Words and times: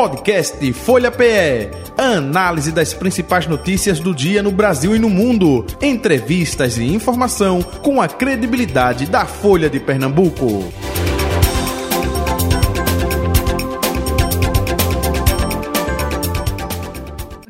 Podcast 0.00 0.72
Folha 0.72 1.10
PE. 1.12 1.68
Análise 1.98 2.72
das 2.72 2.94
principais 2.94 3.46
notícias 3.46 4.00
do 4.00 4.14
dia 4.14 4.42
no 4.42 4.50
Brasil 4.50 4.96
e 4.96 4.98
no 4.98 5.10
mundo. 5.10 5.66
Entrevistas 5.78 6.78
e 6.78 6.84
informação 6.84 7.62
com 7.62 8.00
a 8.00 8.08
credibilidade 8.08 9.04
da 9.04 9.26
Folha 9.26 9.68
de 9.68 9.78
Pernambuco. 9.78 10.72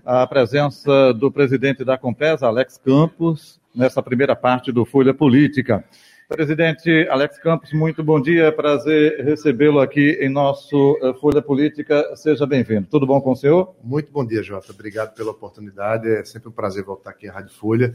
A 0.05 0.27
presença 0.27 1.15
do 1.15 1.31
presidente 1.31 1.85
da 1.85 1.97
Compesa, 1.97 2.49
Alex 2.49 2.81
Campos, 2.85 3.61
nessa 3.73 4.03
primeira 4.03 4.35
parte 4.35 4.73
do 4.73 4.85
Folha 4.85 5.15
Política. 5.15 5.85
Presidente 6.31 7.09
Alex 7.11 7.41
Campos, 7.41 7.73
muito 7.73 8.05
bom 8.05 8.21
dia. 8.21 8.53
Prazer 8.53 9.25
recebê-lo 9.25 9.81
aqui 9.81 10.17
em 10.21 10.29
nosso 10.29 10.97
uh, 11.03 11.13
Folha 11.15 11.43
Política. 11.43 12.15
Seja 12.15 12.47
bem-vindo. 12.47 12.87
Tudo 12.89 13.05
bom 13.05 13.21
com 13.21 13.33
o 13.33 13.37
senhor? 13.37 13.75
Muito 13.83 14.13
bom 14.13 14.25
dia, 14.25 14.41
Jota. 14.41 14.71
Obrigado 14.73 15.13
pela 15.13 15.33
oportunidade. 15.33 16.09
É 16.09 16.25
sempre 16.25 16.49
um 16.49 16.53
prazer 16.53 16.85
voltar 16.85 17.11
aqui 17.11 17.29
à 17.29 17.33
Rádio 17.33 17.51
Folha 17.53 17.95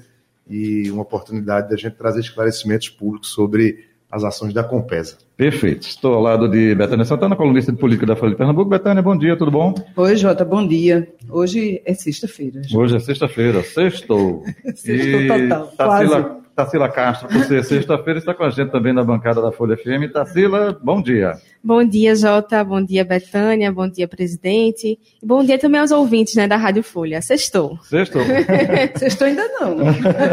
e 0.50 0.92
uma 0.92 1.04
oportunidade 1.04 1.70
da 1.70 1.78
gente 1.78 1.96
trazer 1.96 2.20
esclarecimentos 2.20 2.90
públicos 2.90 3.30
sobre 3.30 3.86
as 4.12 4.26
ações 4.26 4.54
da 4.54 4.66
Compesa. 4.66 5.18
Perfeito. 5.38 5.88
Estou 5.88 6.14
ao 6.14 6.22
lado 6.22 6.50
de 6.50 6.76
Betânia 6.76 7.06
Santana, 7.06 7.38
colunista 7.38 7.72
de 7.72 7.78
política 7.78 8.06
da 8.06 8.18
Folha 8.18 8.32
de 8.32 8.38
Pernambuco. 8.38 8.70
Betânia, 8.70 9.02
bom 9.02 9.18
dia, 9.18 9.38
tudo 9.38 9.52
bom? 9.52 9.74
Oi, 9.96 10.16
Jota, 10.18 10.44
bom 10.44 10.68
dia. 10.68 11.08
Hoje 11.30 11.82
é 11.86 11.94
sexta-feira. 11.94 12.62
Hoje 12.74 12.98
é 12.98 13.00
sexta-feira, 13.00 13.64
sextou. 13.64 14.44
Sextou 14.76 15.22
total, 15.28 15.68
Tarsila, 15.78 16.24
quase. 16.24 16.45
Tarsila 16.56 16.88
Castro, 16.88 17.28
ser 17.44 17.66
sexta-feira, 17.66 18.18
está 18.18 18.34
com 18.34 18.44
a 18.44 18.50
gente 18.50 18.72
também 18.72 18.94
na 18.94 19.04
bancada 19.04 19.42
da 19.42 19.52
Folha 19.52 19.76
FM. 19.76 20.10
Tarsila, 20.14 20.80
bom 20.82 21.02
dia. 21.02 21.34
Bom 21.62 21.84
dia, 21.84 22.16
Jota. 22.16 22.64
Bom 22.64 22.82
dia, 22.82 23.04
Betânia. 23.04 23.72
Bom 23.74 23.90
dia, 23.90 24.08
presidente. 24.08 24.98
Bom 25.22 25.44
dia 25.44 25.60
também 25.60 25.82
aos 25.82 25.92
ouvintes 25.92 26.36
né, 26.36 26.48
da 26.48 26.56
Rádio 26.56 26.82
Folha. 26.82 27.22
Sextou. 27.22 27.78
Sextou. 27.84 28.22
Sextou 28.96 29.28
ainda 29.28 29.46
não. 29.60 29.76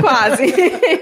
Quase. 0.00 0.46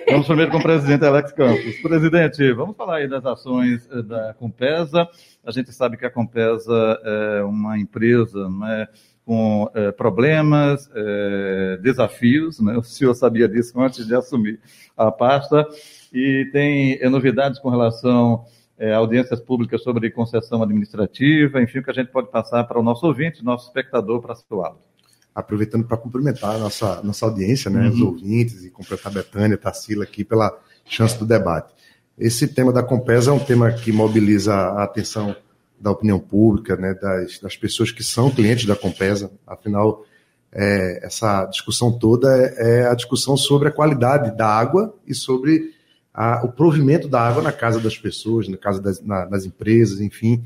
Vamos 0.08 0.26
primeiro 0.26 0.50
com 0.52 0.58
o 0.58 0.62
presidente 0.62 1.04
Alex 1.04 1.32
Campos. 1.32 1.76
Presidente, 1.82 2.52
vamos 2.52 2.74
falar 2.74 2.96
aí 2.96 3.08
das 3.08 3.26
ações 3.26 3.86
eh, 3.92 4.02
da 4.02 4.32
Compesa. 4.34 5.06
A 5.44 5.50
gente 5.50 5.70
sabe 5.72 5.98
que 5.98 6.06
a 6.06 6.10
Compesa 6.10 6.98
é 7.04 7.42
uma 7.42 7.78
empresa 7.78 8.48
né, 8.48 8.88
com 9.30 9.70
eh, 9.76 9.92
problemas, 9.92 10.90
eh, 10.92 11.78
desafios. 11.80 12.58
Né? 12.58 12.76
O 12.76 12.82
senhor 12.82 13.14
sabia 13.14 13.48
disso 13.48 13.80
antes 13.80 14.04
de 14.04 14.12
assumir 14.12 14.58
a 14.96 15.08
pasta. 15.12 15.64
E 16.12 16.50
tem 16.52 16.98
eh, 17.00 17.08
novidades 17.08 17.60
com 17.60 17.70
relação 17.70 18.44
a 18.76 18.96
audiências 18.96 19.38
públicas 19.38 19.84
sobre 19.84 20.10
concessão 20.10 20.64
administrativa, 20.64 21.62
enfim, 21.62 21.78
o 21.78 21.84
que 21.84 21.90
a 21.92 21.94
gente 21.94 22.10
pode 22.10 22.28
passar 22.28 22.64
para 22.64 22.80
o 22.80 22.82
nosso 22.82 23.06
ouvinte, 23.06 23.44
nosso 23.44 23.68
espectador, 23.68 24.20
para 24.20 24.34
situá-lo. 24.34 24.80
Aproveitando 25.32 25.86
para 25.86 25.96
cumprimentar 25.96 26.56
a 26.56 26.58
nossa, 26.58 27.00
nossa 27.04 27.24
audiência, 27.24 27.70
né, 27.70 27.82
Uhum. 27.82 27.92
os 27.92 28.00
ouvintes, 28.00 28.64
e 28.64 28.70
completar 28.70 29.12
a 29.12 29.14
Betânia, 29.14 29.56
Tarsila 29.56 30.02
aqui 30.02 30.24
pela 30.24 30.50
chance 30.84 31.16
do 31.16 31.24
debate. 31.24 31.72
Esse 32.18 32.48
tema 32.48 32.72
da 32.72 32.82
Compesa 32.82 33.30
é 33.30 33.34
um 33.34 33.38
tema 33.38 33.70
que 33.70 33.92
mobiliza 33.92 34.52
a 34.52 34.82
atenção 34.82 35.36
da 35.80 35.90
opinião 35.90 36.18
pública, 36.18 36.76
né, 36.76 36.92
das, 36.94 37.38
das 37.40 37.56
pessoas 37.56 37.90
que 37.90 38.02
são 38.04 38.30
clientes 38.30 38.66
da 38.66 38.76
Compesa. 38.76 39.30
Afinal, 39.46 40.04
é, 40.52 41.00
essa 41.06 41.46
discussão 41.46 41.90
toda 41.98 42.36
é, 42.36 42.80
é 42.82 42.86
a 42.86 42.94
discussão 42.94 43.36
sobre 43.36 43.68
a 43.68 43.72
qualidade 43.72 44.36
da 44.36 44.46
água 44.46 44.94
e 45.06 45.14
sobre 45.14 45.72
a- 46.12 46.42
o 46.44 46.52
provimento 46.52 47.08
da 47.08 47.20
água 47.22 47.42
na 47.42 47.52
casa 47.52 47.80
das 47.80 47.96
pessoas, 47.96 48.46
na 48.48 48.56
casa 48.56 48.80
das 48.80 49.00
na- 49.00 49.26
nas 49.26 49.44
empresas, 49.46 50.00
enfim. 50.00 50.44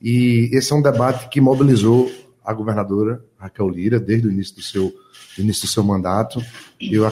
E 0.00 0.50
esse 0.52 0.72
é 0.72 0.76
um 0.76 0.82
debate 0.82 1.28
que 1.28 1.40
mobilizou 1.40 2.10
a 2.44 2.52
governadora 2.52 3.24
Raquel 3.38 3.68
Lira 3.68 3.98
desde 3.98 4.28
o 4.28 4.30
início 4.30 4.54
do 4.54 4.62
seu, 4.62 4.92
início 5.36 5.62
do 5.66 5.68
seu 5.68 5.82
mandato. 5.82 6.40
Eu 6.80 7.02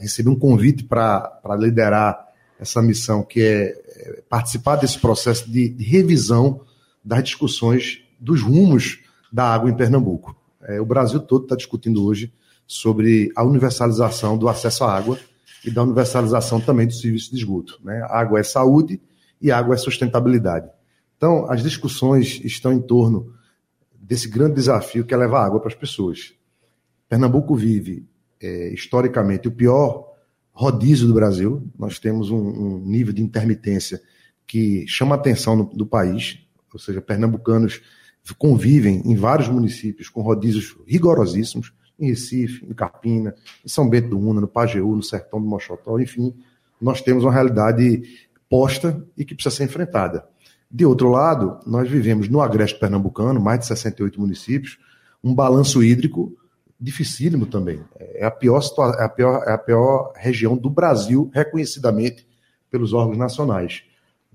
recebi 0.00 0.28
um 0.28 0.34
convite 0.34 0.82
para 0.82 1.40
liderar 1.58 2.26
essa 2.58 2.82
missão, 2.82 3.22
que 3.22 3.40
é 3.42 3.86
é, 3.98 4.22
participar 4.28 4.76
desse 4.76 4.98
processo 4.98 5.50
de, 5.50 5.68
de 5.70 5.82
revisão 5.84 6.60
das 7.06 7.22
discussões 7.22 8.02
dos 8.18 8.42
rumos 8.42 9.00
da 9.32 9.44
água 9.54 9.70
em 9.70 9.76
Pernambuco. 9.76 10.36
É, 10.62 10.80
o 10.80 10.84
Brasil 10.84 11.20
todo 11.20 11.44
está 11.44 11.54
discutindo 11.54 12.04
hoje 12.04 12.32
sobre 12.66 13.30
a 13.36 13.44
universalização 13.44 14.36
do 14.36 14.48
acesso 14.48 14.82
à 14.82 14.92
água 14.92 15.16
e 15.64 15.70
da 15.70 15.84
universalização 15.84 16.60
também 16.60 16.84
do 16.84 16.92
serviço 16.92 17.30
de 17.30 17.36
esgoto. 17.36 17.78
Né? 17.84 18.04
Água 18.10 18.40
é 18.40 18.42
saúde 18.42 19.00
e 19.40 19.52
água 19.52 19.76
é 19.76 19.78
sustentabilidade. 19.78 20.68
Então, 21.16 21.48
as 21.48 21.62
discussões 21.62 22.40
estão 22.44 22.72
em 22.72 22.80
torno 22.80 23.32
desse 23.94 24.28
grande 24.28 24.56
desafio 24.56 25.04
que 25.04 25.14
é 25.14 25.16
levar 25.16 25.46
água 25.46 25.60
para 25.60 25.68
as 25.68 25.74
pessoas. 25.74 26.34
Pernambuco 27.08 27.54
vive, 27.54 28.04
é, 28.42 28.72
historicamente, 28.74 29.46
o 29.46 29.52
pior 29.52 30.12
rodízio 30.52 31.06
do 31.06 31.14
Brasil. 31.14 31.62
Nós 31.78 32.00
temos 32.00 32.30
um, 32.30 32.36
um 32.36 32.78
nível 32.80 33.12
de 33.12 33.22
intermitência 33.22 34.00
que 34.44 34.84
chama 34.88 35.14
a 35.14 35.18
atenção 35.18 35.54
no, 35.54 35.64
do 35.64 35.86
país, 35.86 36.45
ou 36.76 36.78
seja, 36.78 37.00
pernambucanos 37.00 37.80
convivem 38.38 39.02
em 39.04 39.14
vários 39.14 39.48
municípios 39.48 40.08
com 40.08 40.20
rodízios 40.20 40.76
rigorosíssimos, 40.86 41.72
em 41.98 42.08
Recife, 42.08 42.66
em 42.66 42.74
Carpina, 42.74 43.34
em 43.64 43.68
São 43.68 43.88
Bento 43.88 44.10
do 44.10 44.18
Una, 44.18 44.40
no 44.40 44.48
Pajeú, 44.48 44.94
no 44.96 45.02
Sertão 45.02 45.40
do 45.40 45.46
Mochotó, 45.46 45.98
enfim, 45.98 46.34
nós 46.80 47.00
temos 47.00 47.24
uma 47.24 47.32
realidade 47.32 48.02
posta 48.48 49.02
e 49.16 49.24
que 49.24 49.34
precisa 49.34 49.54
ser 49.54 49.64
enfrentada. 49.64 50.26
De 50.70 50.84
outro 50.84 51.08
lado, 51.08 51.58
nós 51.66 51.88
vivemos 51.88 52.28
no 52.28 52.40
agreste 52.40 52.78
pernambucano, 52.78 53.40
mais 53.40 53.60
de 53.60 53.66
68 53.66 54.20
municípios, 54.20 54.78
um 55.22 55.34
balanço 55.34 55.82
hídrico 55.82 56.36
dificílimo 56.78 57.46
também. 57.46 57.80
É 57.98 58.26
a 58.26 58.30
pior, 58.30 58.60
é 58.98 59.04
a 59.04 59.08
pior, 59.08 59.42
é 59.46 59.52
a 59.52 59.58
pior 59.58 60.12
região 60.14 60.56
do 60.56 60.68
Brasil, 60.68 61.30
reconhecidamente 61.32 62.26
pelos 62.70 62.92
órgãos 62.92 63.16
nacionais. 63.16 63.82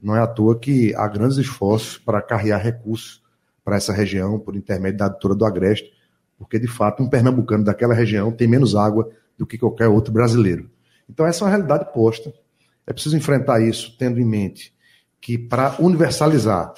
Não 0.02 0.16
é 0.16 0.20
à 0.20 0.28
toa 0.28 0.58
que 0.58 0.94
há 0.96 1.08
grandes 1.08 1.38
esforços 1.38 1.98
para 1.98 2.22
carregar 2.22 2.58
recursos 2.58 3.22
para 3.64 3.76
essa 3.76 3.94
região, 3.94 4.40
por 4.40 4.56
intermédio 4.56 5.00
da 5.00 5.08
doutora 5.08 5.36
do 5.36 5.46
Agreste, 5.46 5.92
porque 6.38 6.58
de 6.58 6.68
fato 6.68 7.04
um 7.04 7.10
pernambucano 7.10 7.64
daquela 7.64 7.94
região 7.94 8.32
tem 8.32 8.48
menos 8.48 8.76
água 8.76 9.10
do 9.38 9.46
que 9.46 9.58
qualquer 9.58 9.88
outro 9.88 10.12
brasileiro. 10.12 10.70
Então 11.10 11.26
essa 11.26 11.44
é 11.44 11.46
uma 11.46 11.52
realidade 11.52 11.94
posta. 11.94 12.34
É 12.88 12.94
preciso 12.94 13.16
enfrentar 13.16 13.62
isso 13.62 13.96
tendo 13.98 14.20
em 14.20 14.26
mente 14.26 14.74
que 15.20 15.38
para 15.38 15.76
universalizar 15.80 16.74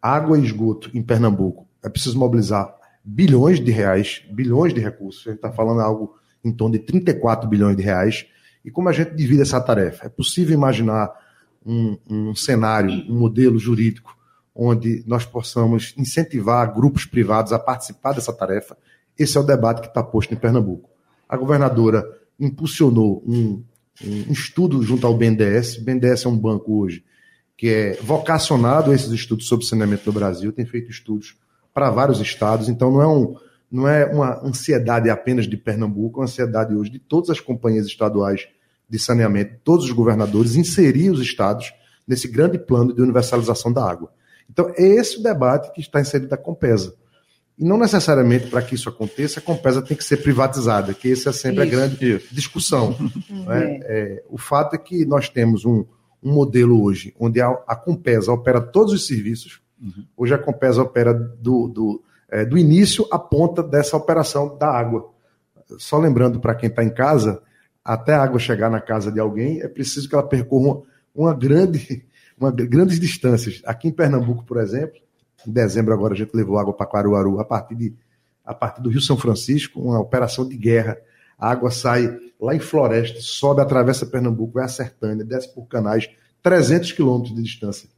água 0.00 0.38
e 0.38 0.44
esgoto 0.44 0.90
em 0.94 1.02
Pernambuco 1.02 1.68
é 1.82 1.88
preciso 1.88 2.18
mobilizar 2.18 2.74
bilhões 3.04 3.60
de 3.60 3.70
reais, 3.70 4.24
bilhões 4.30 4.72
de 4.72 4.80
recursos. 4.80 5.26
A 5.26 5.30
gente 5.30 5.38
está 5.38 5.52
falando 5.52 5.80
algo 5.80 6.16
em 6.42 6.50
torno 6.50 6.72
de 6.72 6.80
34 6.80 7.48
bilhões 7.48 7.76
de 7.76 7.82
reais. 7.82 8.26
E 8.64 8.70
como 8.70 8.88
a 8.88 8.92
gente 8.92 9.14
divide 9.14 9.42
essa 9.42 9.60
tarefa? 9.60 10.06
É 10.06 10.08
possível 10.08 10.54
imaginar 10.54 11.10
um, 11.64 11.98
um 12.08 12.34
cenário, 12.34 12.90
um 13.08 13.18
modelo 13.18 13.58
jurídico 13.58 14.14
onde 14.54 15.02
nós 15.06 15.24
possamos 15.24 15.94
incentivar 15.96 16.72
grupos 16.72 17.04
privados 17.04 17.52
a 17.52 17.58
participar 17.58 18.12
dessa 18.12 18.32
tarefa. 18.32 18.76
Esse 19.18 19.36
é 19.36 19.40
o 19.40 19.44
debate 19.44 19.80
que 19.80 19.88
está 19.88 20.02
posto 20.02 20.32
em 20.32 20.36
Pernambuco. 20.36 20.88
A 21.28 21.36
governadora 21.36 22.04
impulsionou 22.38 23.22
um, 23.26 23.64
um 24.04 24.32
estudo 24.32 24.82
junto 24.82 25.06
ao 25.06 25.16
BNDES. 25.16 25.78
O 25.78 25.84
BNDES 25.84 26.24
é 26.24 26.28
um 26.28 26.38
banco 26.38 26.78
hoje 26.78 27.04
que 27.56 27.68
é 27.68 27.92
vocacionado 28.02 28.90
a 28.90 28.94
esses 28.94 29.12
estudos 29.12 29.46
sobre 29.46 29.64
saneamento 29.64 30.02
no 30.06 30.12
Brasil, 30.12 30.52
tem 30.52 30.66
feito 30.66 30.90
estudos 30.90 31.36
para 31.72 31.90
vários 31.90 32.20
estados, 32.20 32.68
então 32.68 32.90
não 32.90 33.00
é, 33.00 33.06
um, 33.06 33.36
não 33.70 33.88
é 33.88 34.04
uma 34.06 34.44
ansiedade 34.44 35.08
apenas 35.08 35.46
de 35.46 35.56
Pernambuco, 35.56 36.18
é 36.18 36.20
uma 36.20 36.24
ansiedade 36.24 36.74
hoje 36.74 36.90
de 36.90 36.98
todas 36.98 37.30
as 37.30 37.40
companhias 37.40 37.86
estaduais 37.86 38.48
de 38.88 38.98
saneamento, 38.98 39.56
todos 39.64 39.86
os 39.86 39.90
governadores, 39.92 40.56
inserir 40.56 41.10
os 41.10 41.20
estados 41.20 41.72
nesse 42.06 42.28
grande 42.28 42.58
plano 42.58 42.94
de 42.94 43.00
universalização 43.00 43.72
da 43.72 43.88
água. 43.88 44.12
Então, 44.50 44.70
é 44.76 44.82
esse 44.82 45.18
o 45.18 45.22
debate 45.22 45.72
que 45.72 45.80
está 45.80 46.00
inserido 46.00 46.28
da 46.28 46.36
Compesa. 46.36 46.94
E 47.56 47.64
não 47.64 47.78
necessariamente 47.78 48.48
para 48.48 48.62
que 48.62 48.74
isso 48.74 48.88
aconteça, 48.88 49.38
a 49.38 49.42
Compesa 49.42 49.80
tem 49.80 49.96
que 49.96 50.04
ser 50.04 50.18
privatizada, 50.18 50.92
que 50.92 51.12
essa 51.12 51.30
é 51.30 51.32
sempre 51.32 51.62
a 51.62 51.64
Isso. 51.64 51.74
grande 51.74 52.18
discussão. 52.30 52.96
né? 53.46 53.80
É, 53.84 54.24
o 54.28 54.36
fato 54.36 54.74
é 54.74 54.78
que 54.78 55.04
nós 55.04 55.28
temos 55.28 55.64
um, 55.64 55.84
um 56.22 56.32
modelo 56.32 56.82
hoje 56.82 57.14
onde 57.18 57.40
a, 57.40 57.48
a 57.66 57.76
Compesa 57.76 58.32
opera 58.32 58.60
todos 58.60 58.92
os 58.92 59.06
serviços. 59.06 59.62
Hoje 60.16 60.34
a 60.34 60.38
Compesa 60.38 60.82
opera 60.82 61.14
do, 61.14 61.68
do, 61.68 62.02
é, 62.28 62.44
do 62.44 62.58
início 62.58 63.06
à 63.10 63.18
ponta 63.18 63.62
dessa 63.62 63.96
operação 63.96 64.56
da 64.58 64.68
água. 64.68 65.10
Só 65.78 65.98
lembrando 65.98 66.40
para 66.40 66.54
quem 66.54 66.68
está 66.68 66.82
em 66.82 66.92
casa, 66.92 67.40
até 67.84 68.14
a 68.14 68.22
água 68.22 68.38
chegar 68.38 68.70
na 68.70 68.80
casa 68.80 69.12
de 69.12 69.20
alguém, 69.20 69.60
é 69.60 69.68
preciso 69.68 70.08
que 70.08 70.14
ela 70.14 70.26
percorra 70.26 70.66
uma, 70.66 70.82
uma 71.14 71.34
grande, 71.34 72.06
uma, 72.38 72.50
grandes 72.50 72.98
distâncias. 72.98 73.60
Aqui 73.66 73.88
em 73.88 73.92
Pernambuco, 73.92 74.44
por 74.44 74.56
exemplo, 74.56 74.98
em 75.46 75.52
dezembro 75.52 75.92
agora 75.92 76.14
a 76.14 76.16
gente 76.16 76.34
levou 76.34 76.58
água 76.58 76.72
para 76.72 76.86
Caruaru 76.86 77.38
a 77.38 77.44
partir, 77.44 77.74
de, 77.74 77.94
a 78.44 78.54
partir 78.54 78.80
do 78.80 78.88
Rio 78.88 79.02
São 79.02 79.16
Francisco, 79.16 79.80
uma 79.80 80.00
operação 80.00 80.48
de 80.48 80.56
guerra. 80.56 80.96
A 81.38 81.50
água 81.50 81.70
sai 81.70 82.18
lá 82.40 82.54
em 82.54 82.60
Floresta, 82.60 83.20
sobe, 83.20 83.60
atravessa 83.60 84.06
Pernambuco, 84.06 84.54
vai 84.54 84.64
a 84.64 84.68
Sertânia, 84.68 85.24
desce 85.24 85.52
por 85.54 85.66
canais, 85.66 86.08
300 86.42 86.92
quilômetros 86.92 87.34
de 87.34 87.42
distância. 87.42 87.88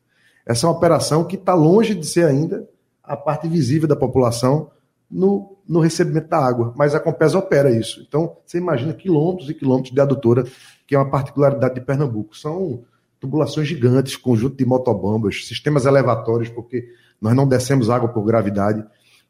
Essa 0.45 0.67
é 0.67 0.69
uma 0.69 0.77
operação 0.77 1.25
que 1.25 1.37
está 1.37 1.55
longe 1.55 1.95
de 1.95 2.07
ser 2.07 2.27
ainda 2.27 2.69
a 3.03 3.17
parte 3.17 3.49
visível 3.49 3.87
da 3.87 3.97
população 3.97 4.71
no, 5.11 5.57
no 5.69 5.81
recebimento 5.81 6.29
da 6.29 6.39
água. 6.39 6.75
Mas 6.77 6.95
a 6.95 7.01
Compesa 7.01 7.39
opera 7.39 7.71
isso. 7.71 8.05
Então, 8.07 8.37
você 8.45 8.59
imagina 8.59 8.93
quilômetros 8.93 9.49
e 9.49 9.55
quilômetros 9.55 9.95
de 9.95 10.01
adutora, 10.01 10.45
que 10.87 10.95
é 10.95 10.99
uma 10.99 11.11
particularidade 11.11 11.75
de 11.75 11.81
Pernambuco. 11.81 12.37
São 12.37 12.85
tubulações 13.21 13.67
gigantes, 13.67 14.17
conjunto 14.17 14.57
de 14.57 14.65
motobombas, 14.65 15.47
sistemas 15.47 15.87
elevatórios, 15.87 16.49
porque 16.49 16.89
nós 17.21 17.35
não 17.35 17.47
descemos 17.47 17.89
água 17.89 18.09
por 18.09 18.23
gravidade, 18.25 18.85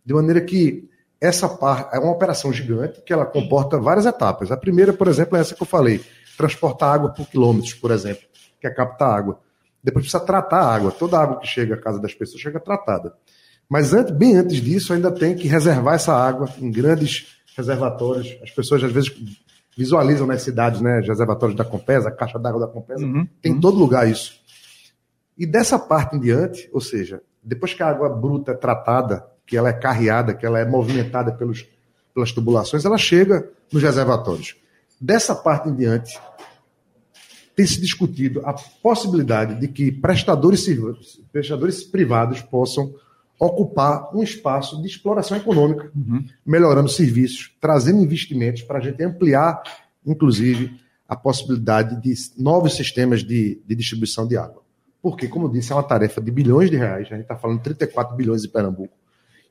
de 0.05 0.15
maneira 0.15 0.41
que 0.41 0.89
essa 1.21 1.49
parte 1.49 1.97
é 1.97 1.99
uma 1.99 2.13
operação 2.13 2.53
gigante 2.53 3.01
que 3.03 3.13
ela 3.13 3.25
comporta 3.25 3.79
várias 3.79 4.07
etapas. 4.07 4.51
A 4.51 4.57
primeira, 4.57 4.93
por 4.93 5.09
exemplo, 5.09 5.37
é 5.37 5.41
essa 5.41 5.55
que 5.55 5.63
eu 5.63 5.67
falei, 5.67 6.05
transportar 6.37 6.93
água 6.93 7.11
por 7.11 7.27
quilômetros, 7.29 7.75
por 7.75 7.91
exemplo, 7.91 8.23
que 8.61 8.67
é 8.67 8.71
captar 8.71 9.11
água. 9.11 9.41
Depois 9.83 10.05
precisa 10.05 10.25
tratar 10.25 10.61
a 10.61 10.75
água. 10.75 10.91
Toda 10.91 11.17
a 11.17 11.23
água 11.23 11.39
que 11.39 11.47
chega 11.47 11.75
à 11.75 11.81
casa 11.81 12.01
das 12.01 12.13
pessoas 12.13 12.41
chega 12.41 12.61
tratada. 12.61 13.15
Mas 13.69 13.93
antes, 13.93 14.13
bem 14.13 14.37
antes 14.37 14.61
disso, 14.61 14.93
ainda 14.93 15.11
tem 15.11 15.35
que 15.35 15.49
reservar 15.49 15.95
essa 15.95 16.15
água 16.15 16.49
em 16.59 16.71
grandes 16.71 17.37
reservatórios. 17.57 18.39
As 18.43 18.51
pessoas 18.51 18.83
às 18.85 18.93
vezes 18.93 19.11
visualizam 19.77 20.27
nas 20.27 20.43
cidades, 20.43 20.81
né, 20.81 21.01
os 21.01 21.09
reservatórios 21.09 21.57
da 21.57 21.65
Compesa, 21.65 22.09
a 22.09 22.13
caixa 22.13 22.39
d'água 22.39 22.61
da 22.61 22.67
Compesa, 22.67 23.05
uhum, 23.05 23.27
tem 23.43 23.53
em 23.53 23.61
todo 23.61 23.79
lugar 23.79 24.09
isso. 24.09 24.41
E 25.37 25.45
dessa 25.45 25.79
parte 25.79 26.17
em 26.17 26.21
diante, 26.21 26.69
ou 26.73 26.81
seja, 26.81 27.21
depois 27.43 27.75
que 27.75 27.83
a 27.83 27.89
água 27.89 28.09
bruta 28.09 28.53
é 28.53 28.55
tratada, 28.55 29.27
que 29.47 29.57
ela 29.57 29.69
é 29.69 29.73
carreada, 29.73 30.35
que 30.35 30.47
ela 30.47 30.59
é 30.59 30.65
movimentada 30.65 31.31
pelos, 31.33 31.69
pelas 32.15 32.33
tubulações, 32.33 32.85
ela 32.85 32.97
chega 32.97 33.49
nos 33.71 33.83
reservatórios. 33.83 34.57
Dessa 34.99 35.35
parte 35.35 35.69
em 35.69 35.75
diante, 35.75 36.19
tem 37.55 37.67
se 37.67 37.81
discutido 37.81 38.41
a 38.45 38.55
possibilidade 38.83 39.61
de 39.61 39.69
que 39.69 39.93
prestadores, 39.93 40.67
prestadores 41.31 41.85
privados 41.85 42.41
possam 42.41 42.95
ocupar 43.39 44.15
um 44.15 44.23
espaço 44.23 44.81
de 44.81 44.89
exploração 44.89 45.37
econômica, 45.37 45.91
uhum. 45.95 46.25
melhorando 46.45 46.89
serviços, 46.89 47.55
trazendo 47.61 48.03
investimentos 48.03 48.63
para 48.63 48.79
a 48.79 48.81
gente 48.81 49.03
ampliar, 49.03 49.63
inclusive, 50.05 50.81
a 51.09 51.15
possibilidade 51.15 52.01
de 52.01 52.15
novos 52.39 52.75
sistemas 52.75 53.23
de, 53.23 53.61
de 53.67 53.75
distribuição 53.75 54.27
de 54.27 54.37
água. 54.37 54.63
Porque, 55.03 55.29
como 55.29 55.47
eu 55.47 55.51
disse, 55.51 55.71
é 55.71 55.75
uma 55.75 55.83
tarefa 55.83 56.21
de 56.21 56.31
bilhões 56.31 56.71
de 56.71 56.77
reais, 56.77 57.07
a 57.07 57.15
gente 57.15 57.23
está 57.23 57.37
falando 57.37 57.59
de 57.59 57.65
34 57.65 58.17
bilhões 58.17 58.45
em 58.45 58.49
Pernambuco. 58.49 58.95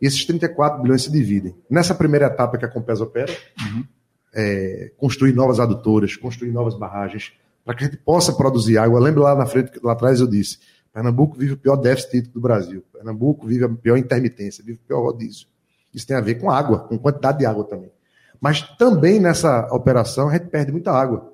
E 0.01 0.05
esses 0.05 0.25
34 0.25 0.81
bilhões 0.81 1.03
se 1.03 1.11
dividem. 1.11 1.55
Nessa 1.69 1.95
primeira 1.95 2.25
etapa 2.25 2.57
que 2.57 2.65
a 2.65 2.67
Compesa 2.67 3.03
opera, 3.03 3.31
uhum. 3.61 3.85
é, 4.33 4.91
construir 4.97 5.33
novas 5.33 5.59
adutoras, 5.59 6.17
construir 6.17 6.51
novas 6.51 6.77
barragens, 6.77 7.31
para 7.63 7.73
que 7.73 7.83
a 7.83 7.87
gente 7.87 7.97
possa 7.97 8.33
produzir 8.33 8.77
água. 8.77 8.99
Lembra 8.99 9.23
lá 9.23 9.35
na 9.35 9.45
frente, 9.45 9.71
lá 9.81 9.93
atrás 9.93 10.19
eu 10.19 10.27
disse, 10.27 10.59
Pernambuco 10.95 11.37
vive 11.37 11.51
o 11.51 11.57
pior 11.57 11.75
déficit 11.75 12.29
do 12.29 12.39
Brasil. 12.39 12.81
Pernambuco 12.93 13.45
vive 13.45 13.65
a 13.65 13.69
pior 13.69 13.97
intermitência, 13.97 14.63
vive 14.63 14.79
o 14.81 14.87
pior 14.87 15.01
rodízio. 15.01 15.45
Isso 15.93 16.07
tem 16.07 16.15
a 16.15 16.21
ver 16.21 16.35
com 16.35 16.49
água, 16.49 16.87
com 16.87 16.97
quantidade 16.97 17.39
de 17.39 17.45
água 17.45 17.65
também. 17.65 17.91
Mas 18.39 18.61
também 18.77 19.19
nessa 19.19 19.67
operação 19.73 20.29
a 20.29 20.33
gente 20.37 20.47
perde 20.47 20.71
muita 20.71 20.93
água. 20.93 21.33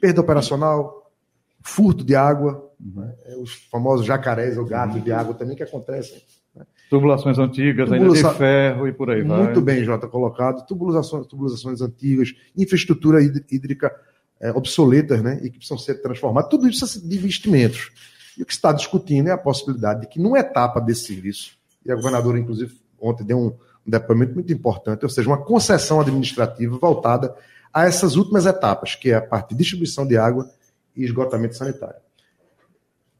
Perda 0.00 0.22
operacional, 0.22 1.12
furto 1.60 2.02
de 2.02 2.16
água, 2.16 2.70
né? 2.80 3.14
os 3.38 3.52
famosos 3.70 4.06
jacarés 4.06 4.56
ou 4.56 4.64
gatos 4.64 5.04
de 5.04 5.12
água 5.12 5.34
também 5.34 5.54
que 5.54 5.62
acontecem. 5.62 6.22
Né? 6.56 6.64
Tubulações 6.88 7.38
antigas, 7.38 7.90
Tubulação... 7.90 8.16
ainda 8.16 8.30
de 8.30 8.38
ferro 8.38 8.88
e 8.88 8.94
por 8.94 9.10
aí 9.10 9.20
vai. 9.20 9.42
Muito 9.42 9.60
bem, 9.60 9.84
Jota, 9.84 10.08
colocado. 10.08 10.64
Tubulações, 10.66 11.26
tubulações 11.26 11.82
antigas, 11.82 12.32
infraestrutura 12.56 13.22
hídrica 13.22 13.94
é, 14.40 14.52
obsoletas 14.52 15.22
né? 15.22 15.38
e 15.42 15.50
que 15.50 15.58
precisam 15.58 15.76
ser 15.76 15.96
transformadas. 15.96 16.48
Tudo 16.48 16.66
isso 16.66 17.06
de 17.06 17.18
investimentos. 17.18 17.92
E 18.38 18.42
o 18.42 18.46
que 18.46 18.52
está 18.52 18.72
discutindo 18.72 19.28
é 19.28 19.32
a 19.32 19.38
possibilidade 19.38 20.02
de 20.02 20.06
que, 20.08 20.20
numa 20.20 20.38
etapa 20.38 20.80
desse 20.80 21.06
serviço, 21.06 21.56
e 21.84 21.92
a 21.92 21.94
governadora, 21.94 22.38
inclusive, 22.38 22.74
ontem 23.00 23.24
deu 23.24 23.38
um, 23.38 23.46
um 23.86 23.90
depoimento 23.90 24.34
muito 24.34 24.52
importante, 24.52 25.04
ou 25.04 25.08
seja, 25.08 25.28
uma 25.28 25.42
concessão 25.42 26.00
administrativa 26.00 26.76
voltada 26.78 27.34
a 27.72 27.84
essas 27.84 28.16
últimas 28.16 28.46
etapas, 28.46 28.94
que 28.94 29.10
é 29.10 29.14
a 29.14 29.22
parte 29.22 29.50
de 29.50 29.56
distribuição 29.56 30.06
de 30.06 30.16
água 30.16 30.48
e 30.96 31.04
esgotamento 31.04 31.56
sanitário. 31.56 31.96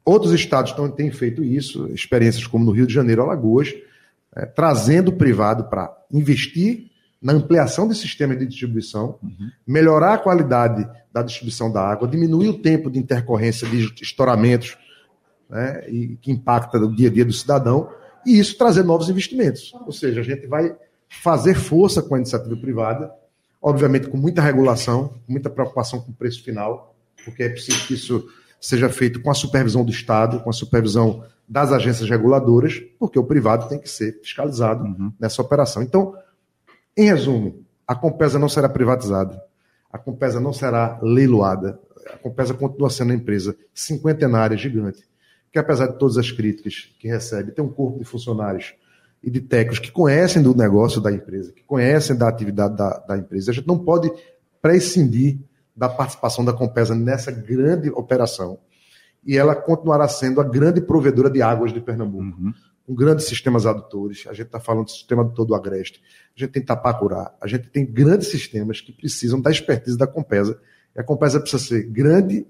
Outros 0.04 0.32
estados 0.32 0.72
também 0.72 0.92
têm 0.92 1.10
feito 1.10 1.42
isso, 1.42 1.86
experiências 1.88 2.46
como 2.46 2.64
no 2.64 2.72
Rio 2.72 2.86
de 2.86 2.92
Janeiro, 2.92 3.22
Alagoas, 3.22 3.74
é, 4.36 4.44
trazendo 4.44 5.08
o 5.08 5.16
privado 5.16 5.64
para 5.64 5.96
investir 6.12 6.90
na 7.22 7.32
ampliação 7.32 7.88
de 7.88 7.94
sistemas 7.94 8.38
de 8.38 8.46
distribuição, 8.46 9.18
uhum. 9.22 9.50
melhorar 9.66 10.14
a 10.14 10.18
qualidade 10.18 10.86
da 11.10 11.22
distribuição 11.22 11.72
da 11.72 11.80
água, 11.80 12.06
diminuir 12.06 12.48
o 12.48 12.58
tempo 12.58 12.90
de 12.90 12.98
intercorrência 12.98 13.66
de 13.66 13.90
estouramentos 14.02 14.76
né, 15.54 15.84
e 15.88 16.16
que 16.16 16.32
impacta 16.32 16.78
o 16.78 16.92
dia 16.92 17.08
a 17.08 17.12
dia 17.12 17.24
do 17.24 17.32
cidadão, 17.32 17.88
e 18.26 18.40
isso 18.40 18.58
trazer 18.58 18.82
novos 18.82 19.08
investimentos. 19.08 19.72
Ou 19.86 19.92
seja, 19.92 20.20
a 20.20 20.24
gente 20.24 20.48
vai 20.48 20.74
fazer 21.08 21.54
força 21.54 22.02
com 22.02 22.16
a 22.16 22.18
iniciativa 22.18 22.56
privada, 22.56 23.12
obviamente 23.62 24.08
com 24.08 24.16
muita 24.16 24.42
regulação, 24.42 25.14
muita 25.28 25.48
preocupação 25.48 26.00
com 26.00 26.10
o 26.10 26.14
preço 26.14 26.42
final, 26.42 26.96
porque 27.24 27.44
é 27.44 27.48
preciso 27.48 27.86
que 27.86 27.94
isso 27.94 28.26
seja 28.60 28.88
feito 28.88 29.22
com 29.22 29.30
a 29.30 29.34
supervisão 29.34 29.84
do 29.84 29.92
Estado, 29.92 30.40
com 30.40 30.50
a 30.50 30.52
supervisão 30.52 31.24
das 31.48 31.70
agências 31.70 32.08
reguladoras, 32.10 32.82
porque 32.98 33.18
o 33.18 33.24
privado 33.24 33.68
tem 33.68 33.78
que 33.78 33.88
ser 33.88 34.18
fiscalizado 34.20 34.82
uhum. 34.82 35.12
nessa 35.20 35.40
operação. 35.40 35.82
Então, 35.82 36.14
em 36.96 37.04
resumo, 37.04 37.64
a 37.86 37.94
Compesa 37.94 38.38
não 38.38 38.48
será 38.48 38.68
privatizada, 38.68 39.40
a 39.92 39.98
Compesa 39.98 40.40
não 40.40 40.52
será 40.52 40.98
leiloada, 41.00 41.78
a 42.12 42.16
Compesa 42.16 42.54
continua 42.54 42.90
sendo 42.90 43.10
uma 43.10 43.16
empresa 43.16 43.54
cinquentenária, 43.72 44.56
gigante, 44.56 45.04
que 45.54 45.58
apesar 45.60 45.86
de 45.86 45.96
todas 46.00 46.18
as 46.18 46.32
críticas 46.32 46.92
que 46.98 47.06
recebe, 47.06 47.52
tem 47.52 47.64
um 47.64 47.68
corpo 47.68 47.96
de 47.96 48.04
funcionários 48.04 48.74
e 49.22 49.30
de 49.30 49.40
técnicos 49.40 49.78
que 49.78 49.92
conhecem 49.92 50.42
do 50.42 50.52
negócio 50.52 51.00
da 51.00 51.12
empresa, 51.12 51.52
que 51.52 51.62
conhecem 51.62 52.16
da 52.16 52.28
atividade 52.28 52.76
da, 52.76 52.98
da 52.98 53.16
empresa. 53.16 53.52
A 53.52 53.54
gente 53.54 53.68
não 53.68 53.78
pode 53.78 54.10
prescindir 54.60 55.38
da 55.74 55.88
participação 55.88 56.44
da 56.44 56.52
Compesa 56.52 56.92
nessa 56.92 57.30
grande 57.30 57.88
operação. 57.90 58.58
E 59.24 59.36
ela 59.36 59.54
continuará 59.54 60.08
sendo 60.08 60.40
a 60.40 60.44
grande 60.44 60.80
provedora 60.80 61.30
de 61.30 61.40
águas 61.40 61.72
de 61.72 61.80
Pernambuco. 61.80 62.24
Uhum. 62.24 62.52
Com 62.84 62.92
grandes 62.92 63.26
sistemas 63.26 63.64
adutores. 63.64 64.24
A 64.26 64.32
gente 64.32 64.46
está 64.46 64.58
falando 64.58 64.86
do 64.86 64.90
sistema 64.90 65.22
adutor 65.22 65.46
do 65.46 65.54
Agreste. 65.54 66.02
A 66.36 66.40
gente 66.40 66.50
tem 66.50 66.64
Tapacurá. 66.64 67.32
A 67.40 67.46
gente 67.46 67.68
tem 67.68 67.86
grandes 67.86 68.26
sistemas 68.26 68.80
que 68.80 68.92
precisam 68.92 69.40
da 69.40 69.52
expertise 69.52 69.96
da 69.96 70.06
Compesa. 70.08 70.60
E 70.96 71.00
a 71.00 71.04
Compesa 71.04 71.38
precisa 71.38 71.62
ser 71.62 71.84
grande, 71.84 72.44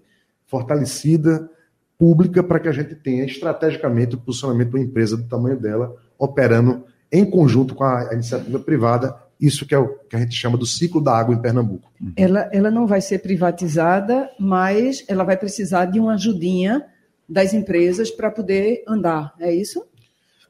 fortalecida, 0.47 1.51
pública 1.99 2.43
para 2.43 2.61
que 2.61 2.69
a 2.69 2.73
gente 2.73 2.95
tenha 2.95 3.25
estrategicamente 3.25 4.15
o 4.15 4.19
posicionamento 4.19 4.71
de 4.71 4.77
uma 4.77 4.85
empresa 4.85 5.17
do 5.17 5.25
tamanho 5.25 5.59
dela 5.59 5.95
operando 6.19 6.85
em 7.11 7.25
conjunto 7.25 7.75
com 7.75 7.85
a 7.85 8.13
iniciativa 8.13 8.59
privada, 8.59 9.17
isso 9.41 9.67
que 9.67 9.75
é 9.75 9.79
o 9.79 9.89
que 9.89 10.17
a 10.17 10.19
gente 10.19 10.35
chama 10.35 10.57
do 10.57 10.67
ciclo 10.67 11.01
da 11.01 11.17
água 11.17 11.35
em 11.35 11.41
Pernambuco. 11.41 11.93
Ela, 12.17 12.49
ela 12.53 12.71
não 12.71 12.87
vai 12.87 13.01
ser 13.01 13.19
privatizada, 13.19 14.29
mas 14.39 15.05
ela 15.07 15.23
vai 15.23 15.37
precisar 15.37 15.87
de 15.87 16.01
uma 16.01 16.15
ajudinha 16.15 16.85
das 17.29 17.55
empresas 17.55 18.11
para 18.11 18.31
poder 18.31 18.83
andar, 18.87 19.33
é 19.39 19.53
isso? 19.53 19.85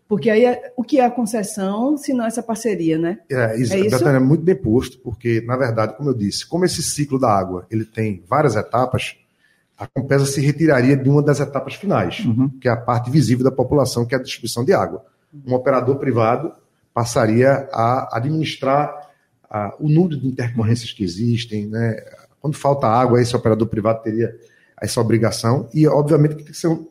Porque 0.08 0.28
aí 0.28 0.44
é, 0.44 0.72
o 0.76 0.82
que 0.82 1.00
é 1.00 1.04
a 1.04 1.10
concessão, 1.10 1.96
se 1.96 2.12
não 2.12 2.26
essa 2.26 2.42
parceria, 2.42 2.98
né? 2.98 3.18
É, 3.30 3.58
isso, 3.58 3.72
é 3.74 3.80
isso? 3.80 4.06
é 4.06 4.18
muito 4.18 4.44
bem 4.44 4.54
posto, 4.54 4.98
porque, 4.98 5.40
na 5.40 5.56
verdade, 5.56 5.96
como 5.96 6.10
eu 6.10 6.14
disse, 6.14 6.46
como 6.46 6.64
esse 6.64 6.82
ciclo 6.82 7.18
da 7.18 7.30
água 7.30 7.66
ele 7.70 7.84
tem 7.84 8.22
várias 8.28 8.54
etapas, 8.54 9.16
a 9.76 9.86
Compesa 9.86 10.24
se 10.24 10.40
retiraria 10.40 10.96
de 10.96 11.08
uma 11.08 11.22
das 11.22 11.40
etapas 11.40 11.74
finais, 11.74 12.20
uhum. 12.20 12.48
que 12.60 12.68
é 12.68 12.70
a 12.70 12.76
parte 12.76 13.10
visível 13.10 13.44
da 13.44 13.50
população, 13.50 14.06
que 14.06 14.14
é 14.14 14.18
a 14.18 14.22
distribuição 14.22 14.64
de 14.64 14.72
água. 14.72 15.04
Um 15.46 15.54
operador 15.54 15.96
privado 15.96 16.52
passaria 16.92 17.68
a 17.72 18.16
administrar 18.16 19.10
a, 19.50 19.74
o 19.80 19.88
número 19.88 20.16
de 20.16 20.28
intercorrências 20.28 20.92
que 20.92 21.02
existem. 21.02 21.66
Né? 21.66 21.96
Quando 22.40 22.56
falta 22.56 22.86
água, 22.86 23.20
esse 23.20 23.34
operador 23.34 23.66
privado 23.66 24.02
teria 24.02 24.34
essa 24.80 25.00
obrigação, 25.00 25.68
e 25.74 25.86
obviamente 25.88 26.36
que 26.36 26.42
tem 26.42 26.52
que 26.52 26.58
ser 26.58 26.68
um, 26.68 26.86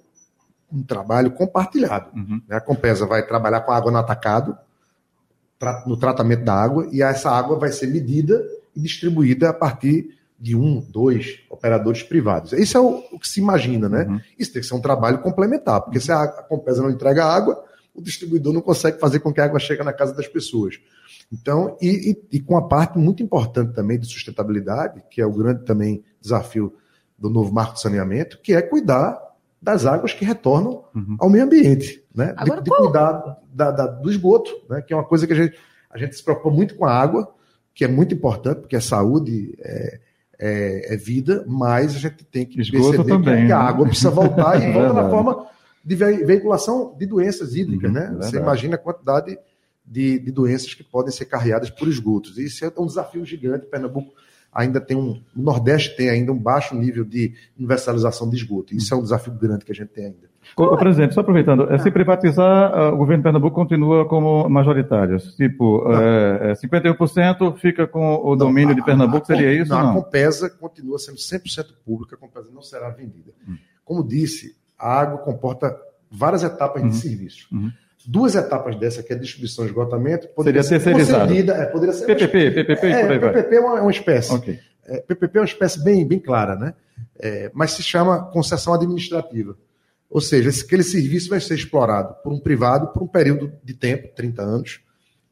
um 0.72 0.84
trabalho 0.84 1.32
compartilhado. 1.32 2.10
Uhum. 2.14 2.42
Né? 2.48 2.58
A 2.58 2.62
Compesa 2.62 3.06
vai 3.06 3.26
trabalhar 3.26 3.62
com 3.62 3.72
a 3.72 3.78
água 3.78 3.92
no 3.92 3.98
atacado, 3.98 4.58
tra 5.58 5.84
no 5.88 5.96
tratamento 5.96 6.44
da 6.44 6.54
água, 6.54 6.90
e 6.92 7.02
essa 7.02 7.32
água 7.32 7.58
vai 7.58 7.72
ser 7.72 7.88
medida 7.88 8.44
e 8.76 8.82
distribuída 8.82 9.50
a 9.50 9.54
partir 9.54 10.18
de 10.44 10.58
um, 10.58 10.82
dois 10.82 11.40
operadores 11.50 12.04
privados. 12.04 12.52
Isso 12.52 12.78
é 12.78 12.82
o, 12.82 13.02
o 13.14 13.18
que 13.18 13.30
se 13.30 13.40
imagina, 13.40 13.88
né? 13.88 14.04
Uhum. 14.04 14.20
Isso 14.38 14.52
tem 14.52 14.62
que 14.62 14.68
ser 14.68 14.74
um 14.74 14.82
trabalho 14.82 15.20
complementar, 15.20 15.80
porque 15.80 16.02
se 16.02 16.12
a, 16.12 16.22
a 16.22 16.44
Compesa 16.44 16.84
não 16.84 16.90
entrega 16.90 17.24
água, 17.24 17.64
o 17.96 18.02
distribuidor 18.02 18.52
não 18.52 18.60
consegue 18.60 19.00
fazer 19.00 19.22
com 19.22 19.32
que 19.32 19.40
a 19.40 19.46
água 19.46 19.58
chegue 19.58 19.82
na 19.84 19.94
casa 19.94 20.14
das 20.14 20.28
pessoas. 20.28 20.82
Então, 21.32 21.78
e, 21.82 22.12
e, 22.12 22.38
e, 22.38 22.40
com 22.42 22.58
a 22.58 22.68
parte 22.68 22.98
muito 23.00 23.24
importante 23.24 23.74
também 23.74 23.98
de 23.98 24.06
sustentabilidade, 24.06 25.02
que 25.10 25.22
é 25.22 25.26
o 25.26 25.32
grande 25.32 25.64
também 25.64 26.04
desafio 26.20 26.74
do 27.18 27.30
novo 27.30 27.54
marco 27.54 27.76
de 27.76 27.82
saneamento, 27.82 28.38
que 28.44 28.54
é 28.54 28.62
cuidar 28.62 29.18
das 29.62 29.86
águas 29.86 30.12
que 30.12 30.26
retornam 30.26 30.84
uhum. 30.94 31.16
ao 31.20 31.30
meio 31.30 31.46
ambiente, 31.46 32.04
né? 32.14 32.34
Agora, 32.36 32.62
de, 32.62 32.70
de 32.70 32.76
cuidar 32.76 33.40
da, 33.54 33.72
da, 33.72 33.88
do 33.88 34.12
esgoto, 34.12 34.52
né? 34.70 34.82
Que 34.82 34.92
é 34.92 34.98
uma 34.98 35.06
coisa 35.06 35.26
que 35.26 35.32
a 35.32 35.38
gente, 35.38 35.58
a 35.90 35.98
gente 35.98 36.18
se 36.18 36.22
preocupa 36.22 36.54
muito 36.54 36.76
com 36.76 36.84
a 36.84 36.92
água, 36.92 37.34
que 37.74 37.86
é 37.86 37.88
muito 37.88 38.14
importante, 38.14 38.60
porque 38.60 38.76
a 38.76 38.82
saúde 38.82 39.56
é, 39.60 40.00
é, 40.46 40.94
é 40.94 40.98
vida, 40.98 41.46
mas 41.48 41.96
a 41.96 42.00
gente 42.00 42.26
tem 42.26 42.46
que 42.46 42.60
Esgoto 42.60 42.90
perceber 42.98 43.10
também, 43.10 43.46
que 43.48 43.52
a 43.54 43.60
né? 43.60 43.66
água 43.66 43.88
precisa 43.88 44.10
voltar 44.10 44.62
e 44.62 44.66
é 44.68 44.74
volta 44.74 44.94
da 44.94 45.10
forma 45.10 45.48
de 45.86 45.96
veiculação 45.96 46.94
de 47.00 47.06
doenças 47.06 47.56
hídricas, 47.56 47.90
uhum, 47.90 47.96
né? 47.96 48.14
É 48.14 48.24
Você 48.24 48.38
imagina 48.38 48.76
a 48.76 48.78
quantidade 48.78 49.38
de, 49.86 50.20
de, 50.20 50.32
doenças 50.32 50.74
que 50.74 50.84
podem 50.84 51.14
ser 51.14 51.26
carreadas 51.26 51.70
por 51.70 51.88
esgotos. 51.88 52.38
Isso 52.38 52.66
é 52.66 52.72
um 52.78 52.86
desafio 52.86 53.26
gigante. 53.26 53.68
Pernambuco 53.68 54.14
ainda 54.54 54.80
tem 54.80 54.96
um. 54.96 55.22
O 55.36 55.42
Nordeste 55.42 55.96
tem 55.96 56.10
ainda 56.10 56.32
um 56.32 56.38
baixo 56.38 56.76
nível 56.76 57.04
de 57.04 57.34
universalização 57.58 58.30
de 58.30 58.36
esgoto. 58.36 58.76
Isso 58.76 58.94
é 58.94 58.98
um 58.98 59.02
desafio 59.02 59.34
grande 59.34 59.66
que 59.66 59.72
a 59.72 59.76
gente 59.76 59.90
tem 59.90 60.06
ainda. 60.06 60.34
Ô, 60.56 60.78
presidente, 60.78 61.14
só 61.14 61.22
aproveitando, 61.22 61.64
ah. 61.64 61.80
se 61.80 61.90
privatizar, 61.90 62.94
o 62.94 62.98
governo 62.98 63.22
de 63.22 63.24
Pernambuco 63.24 63.56
continua 63.56 64.08
como 64.08 64.48
majoritário. 64.50 65.18
Tipo, 65.18 65.84
é, 65.92 66.54
51% 66.54 67.56
fica 67.58 67.88
com 67.88 68.16
o 68.24 68.36
domínio 68.36 68.68
não, 68.70 68.74
a, 68.74 68.76
de 68.76 68.84
Pernambuco, 68.84 69.26
seria 69.26 69.54
isso? 69.54 69.72
Não, 69.72 69.82
não, 69.82 69.92
a 69.92 70.04
Compesa 70.04 70.50
continua 70.50 71.00
sendo 71.00 71.18
100% 71.18 71.68
pública, 71.86 72.16
a 72.16 72.20
Compesa 72.20 72.50
não 72.54 72.62
será 72.62 72.90
vendida. 72.90 73.32
Hum. 73.48 73.56
Como 73.86 74.04
disse, 74.04 74.56
a 74.78 75.00
água 75.00 75.18
comporta 75.20 75.76
várias 76.12 76.44
etapas 76.44 76.84
uhum. 76.84 76.90
de 76.90 76.96
serviço. 76.96 77.48
Uhum. 77.52 77.72
Duas 78.06 78.36
etapas 78.36 78.76
dessa, 78.76 79.02
que 79.02 79.14
é 79.14 79.16
distribuição 79.16 79.66
e 79.66 79.68
esgotamento, 79.68 80.28
poderia 80.30 80.62
Seria 80.64 80.80
ser 80.80 80.94
terceirizada. 80.94 81.64
É, 81.64 81.66
poderia 81.66 81.94
ser 81.94 82.06
PPP, 82.06 82.52
PPP, 82.52 82.88
é, 82.88 83.02
por 83.02 83.12
aí 83.12 83.20
PPP 83.20 83.56
é 83.56 83.60
uma, 83.60 83.78
é 83.80 83.82
uma 83.82 83.92
espécie. 83.92 84.34
Okay. 84.34 84.60
É, 84.86 85.00
PPP 85.00 85.38
é 85.38 85.42
uma 85.42 85.46
espécie 85.46 85.84
bem, 85.84 86.06
bem 86.06 86.20
clara, 86.20 86.56
né? 86.56 86.74
É, 87.20 87.50
mas 87.54 87.72
se 87.72 87.84
chama 87.84 88.24
concessão 88.32 88.74
administrativa. 88.74 89.58
Ou 90.10 90.22
seja, 90.22 90.50
esse, 90.50 90.66
aquele 90.66 90.84
serviço 90.84 91.30
vai 91.30 91.40
ser 91.40 91.56
explorado 91.56 92.16
por 92.22 92.32
um 92.34 92.40
privado 92.40 92.88
por 92.88 93.02
um 93.02 93.08
período 93.08 93.54
de 93.64 93.74
tempo, 93.74 94.10
30 94.14 94.42
anos, 94.42 94.82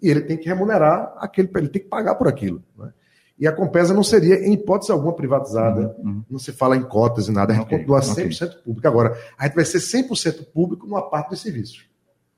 e 0.02 0.10
ele 0.10 0.22
tem 0.22 0.38
que 0.38 0.48
remunerar 0.48 1.14
aquele, 1.18 1.50
ele 1.56 1.68
tem 1.68 1.82
que 1.82 1.88
pagar 1.88 2.16
por 2.16 2.28
aquilo. 2.28 2.64
Né? 2.78 2.92
E 3.38 3.48
a 3.48 3.52
Compesa 3.52 3.94
não 3.94 4.04
seria, 4.04 4.36
em 4.36 4.54
hipótese 4.54 4.92
alguma, 4.92 5.14
privatizada. 5.14 5.96
Uhum, 5.98 6.10
uhum. 6.10 6.24
Não 6.30 6.40
se 6.40 6.52
fala 6.52 6.78
em 6.78 6.84
cotas 6.84 7.28
e 7.28 7.32
nada. 7.32 7.54
A 7.54 7.56
gente 7.56 7.66
okay, 7.66 7.80
continua 7.80 8.00
100% 8.00 8.48
okay. 8.48 8.62
público. 8.64 8.88
Agora, 8.88 9.18
a 9.38 9.46
gente 9.46 9.56
vai 9.56 9.66
ser 9.66 9.80
100% 9.80 10.46
público 10.54 10.86
numa 10.86 11.10
parte 11.10 11.32
dos 11.32 11.42
serviços. 11.42 11.91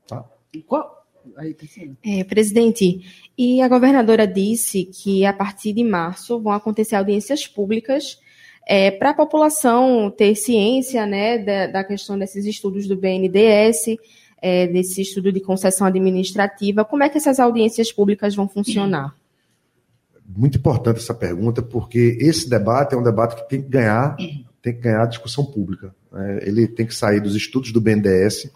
Tá? 0.06 0.24
Qual? 0.66 1.04
Aí, 1.36 1.56
é, 2.04 2.22
presidente, 2.22 3.00
e 3.36 3.62
a 3.62 3.68
governadora 3.68 4.26
disse 4.26 4.84
que 4.84 5.24
a 5.24 5.32
partir 5.32 5.72
de 5.72 5.82
março 5.82 6.38
vão 6.38 6.52
acontecer 6.52 6.96
audiências 6.96 7.46
públicas 7.46 8.20
é, 8.66 8.90
para 8.90 9.10
a 9.10 9.14
população 9.14 10.10
ter 10.10 10.34
ciência 10.34 11.06
né, 11.06 11.38
da, 11.38 11.66
da, 11.66 11.84
questão 11.84 12.18
desses 12.18 12.44
estudos 12.44 12.86
do 12.86 12.94
BNDES, 12.94 13.96
é, 14.40 14.66
desse 14.66 15.00
estudo 15.00 15.32
de 15.32 15.40
concessão 15.40 15.86
administrativa. 15.86 16.84
Como 16.84 17.02
é 17.02 17.08
que 17.08 17.16
essas 17.16 17.40
audiências 17.40 17.90
públicas 17.90 18.34
vão 18.34 18.46
funcionar? 18.46 19.14
muito 20.26 20.58
importante 20.58 20.98
essa 20.98 21.14
pergunta, 21.14 21.62
porque 21.62 22.16
esse 22.20 22.48
debate 22.48 22.94
é 22.94 22.98
um 22.98 23.02
debate 23.02 23.36
que 23.36 23.48
tem 23.48 23.62
que 23.62 23.68
ganhar, 23.68 24.16
tem 24.16 24.72
que 24.72 24.80
ganhar 24.80 25.06
discussão 25.06 25.44
pública. 25.44 25.94
Né? 26.10 26.40
Ele 26.42 26.66
tem 26.66 26.86
que 26.86 26.94
sair 26.94 27.20
dos 27.20 27.36
estudos 27.36 27.72
do 27.72 27.80
BNDES, 27.80 28.50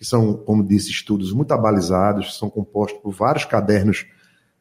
que 0.00 0.06
são, 0.06 0.32
como 0.32 0.66
disse, 0.66 0.90
estudos 0.90 1.30
muito 1.30 1.52
abalizados, 1.52 2.38
são 2.38 2.48
compostos 2.48 2.98
por 3.02 3.12
vários 3.12 3.44
cadernos 3.44 4.06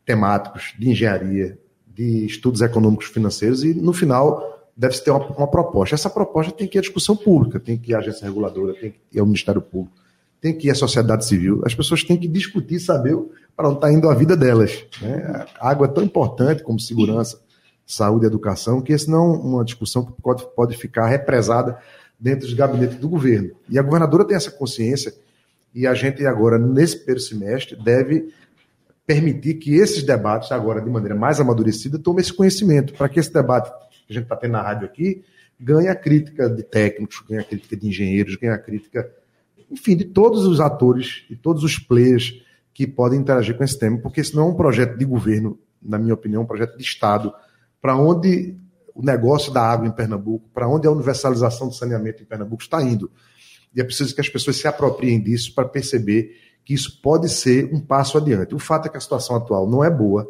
temáticos 0.06 0.74
de 0.78 0.90
engenharia, 0.90 1.58
de 1.88 2.26
estudos 2.26 2.60
econômicos 2.60 3.06
financeiros, 3.06 3.64
e 3.64 3.74
no 3.74 3.94
final 3.94 4.70
deve-se 4.76 5.02
ter 5.02 5.12
uma, 5.12 5.26
uma, 5.28 5.48
proposta. 5.48 5.96
Essa 5.96 6.10
proposta 6.10 6.52
tem 6.52 6.68
que 6.68 6.78
ir 6.78 6.80
à 6.80 6.82
discussão 6.82 7.16
pública, 7.16 7.58
tem 7.58 7.78
que 7.78 7.92
ir 7.92 7.96
à 7.96 8.00
agência 8.00 8.26
reguladora, 8.26 8.74
tem 8.74 8.92
que 8.92 9.00
ir 9.14 9.20
ao 9.22 9.26
Ministério 9.26 9.62
Público, 9.62 9.96
tem 10.42 10.54
que 10.54 10.68
ir 10.68 10.72
à 10.72 10.76
sociedade 10.76 11.24
civil. 11.24 11.62
As 11.66 11.74
pessoas 11.74 12.04
têm 12.04 12.18
que 12.18 12.28
discutir, 12.28 12.82
saber 12.82 13.18
para 13.56 13.70
onde 13.70 13.78
está 13.78 13.94
indo 13.94 14.10
a 14.10 14.14
vida 14.14 14.36
delas. 14.36 14.86
Né? 15.02 15.46
A 15.58 15.70
água 15.70 15.88
é 15.88 15.90
tão 15.90 16.04
importante 16.04 16.64
como 16.64 16.82
segurança, 16.82 17.40
saúde 17.86 18.26
e 18.26 18.28
educação, 18.28 18.82
que 18.82 18.92
esse 18.92 19.10
não 19.10 19.36
é 19.36 19.38
uma 19.38 19.64
discussão 19.64 20.04
que 20.04 20.12
pode, 20.22 20.46
pode 20.54 20.76
ficar 20.76 21.08
represada 21.08 21.80
dentro 22.20 22.42
dos 22.42 22.54
gabinetes 22.54 22.98
do 22.98 23.08
governo. 23.08 23.52
E 23.70 23.80
a 23.80 23.82
governadora 23.82 24.26
tem 24.26 24.36
essa 24.36 24.52
consciência, 24.52 25.14
e 25.74 25.86
a 25.86 25.94
gente 25.94 26.26
agora, 26.26 26.58
nesse 26.58 26.98
primeiro 26.98 27.22
semestre, 27.22 27.76
deve 27.76 28.34
permitir 29.06 29.56
que 29.56 29.76
esses 29.76 30.04
debates, 30.04 30.52
agora 30.52 30.82
de 30.82 30.90
maneira 30.90 31.16
mais 31.16 31.40
amadurecida, 31.40 31.98
tomem 31.98 32.22
esse 32.22 32.34
conhecimento, 32.34 32.94
para 32.94 33.10
que 33.10 33.20
esse 33.20 33.34
debate 33.34 33.72
que 33.72 34.12
a 34.12 34.14
gente 34.14 34.24
está 34.24 34.36
tendo 34.36 34.52
na 34.52 34.62
rádio 34.62 34.86
aqui 34.86 35.24
ganhe 35.60 35.88
a 35.90 35.96
crítica 35.96 36.50
de 36.50 36.64
técnicos, 36.64 37.22
ganhe 37.28 37.42
a 37.42 37.44
crítica 37.44 37.76
de 37.76 37.88
engenheiros, 37.88 38.36
ganhe 38.36 38.54
a 38.54 38.58
crítica, 38.58 39.12
enfim, 39.70 39.96
de 39.96 40.06
todos 40.06 40.46
os 40.46 40.60
atores 40.62 41.26
e 41.30 41.36
todos 41.36 41.64
os 41.64 41.78
players 41.78 42.42
que 42.74 42.88
podem 42.88 43.20
interagir 43.20 43.58
com 43.58 43.64
esse 43.64 43.78
tema, 43.78 43.98
porque 43.98 44.22
esse 44.22 44.34
não 44.36 44.44
é 44.44 44.46
um 44.52 44.56
projeto 44.56 44.98
de 44.98 45.04
governo, 45.04 45.60
na 45.82 45.98
minha 45.98 46.14
opinião, 46.14 46.42
é 46.42 46.44
um 46.46 46.48
projeto 46.48 46.78
de 46.78 46.84
Estado, 46.84 47.34
para 47.82 47.96
onde 47.96 48.56
o 48.96 49.04
negócio 49.04 49.52
da 49.52 49.62
água 49.62 49.88
em 49.88 49.92
Pernambuco, 49.92 50.50
para 50.54 50.68
onde 50.68 50.88
a 50.88 50.92
universalização 50.92 51.68
do 51.68 51.74
saneamento 51.74 52.24
em 52.24 52.26
Pernambuco 52.26 52.62
está 52.62 52.82
indo. 52.82 53.12
E 53.76 53.82
é 53.82 53.84
preciso 53.84 54.14
que 54.14 54.22
as 54.22 54.30
pessoas 54.30 54.58
se 54.58 54.68
apropriem 54.68 55.22
disso 55.22 55.54
para 55.54 55.68
perceber 55.68 56.36
que 56.66 56.74
isso 56.74 57.02
pode 57.02 57.30
ser 57.30 57.74
um 57.74 57.80
passo 57.80 58.18
adiante. 58.18 58.56
O 58.56 58.60
fato 58.60 58.88
é 58.88 58.90
que 58.90 58.98
a 58.98 59.02
situação 59.02 59.36
atual 59.36 59.70
não 59.70 59.84
é 59.84 59.90
boa, 59.90 60.30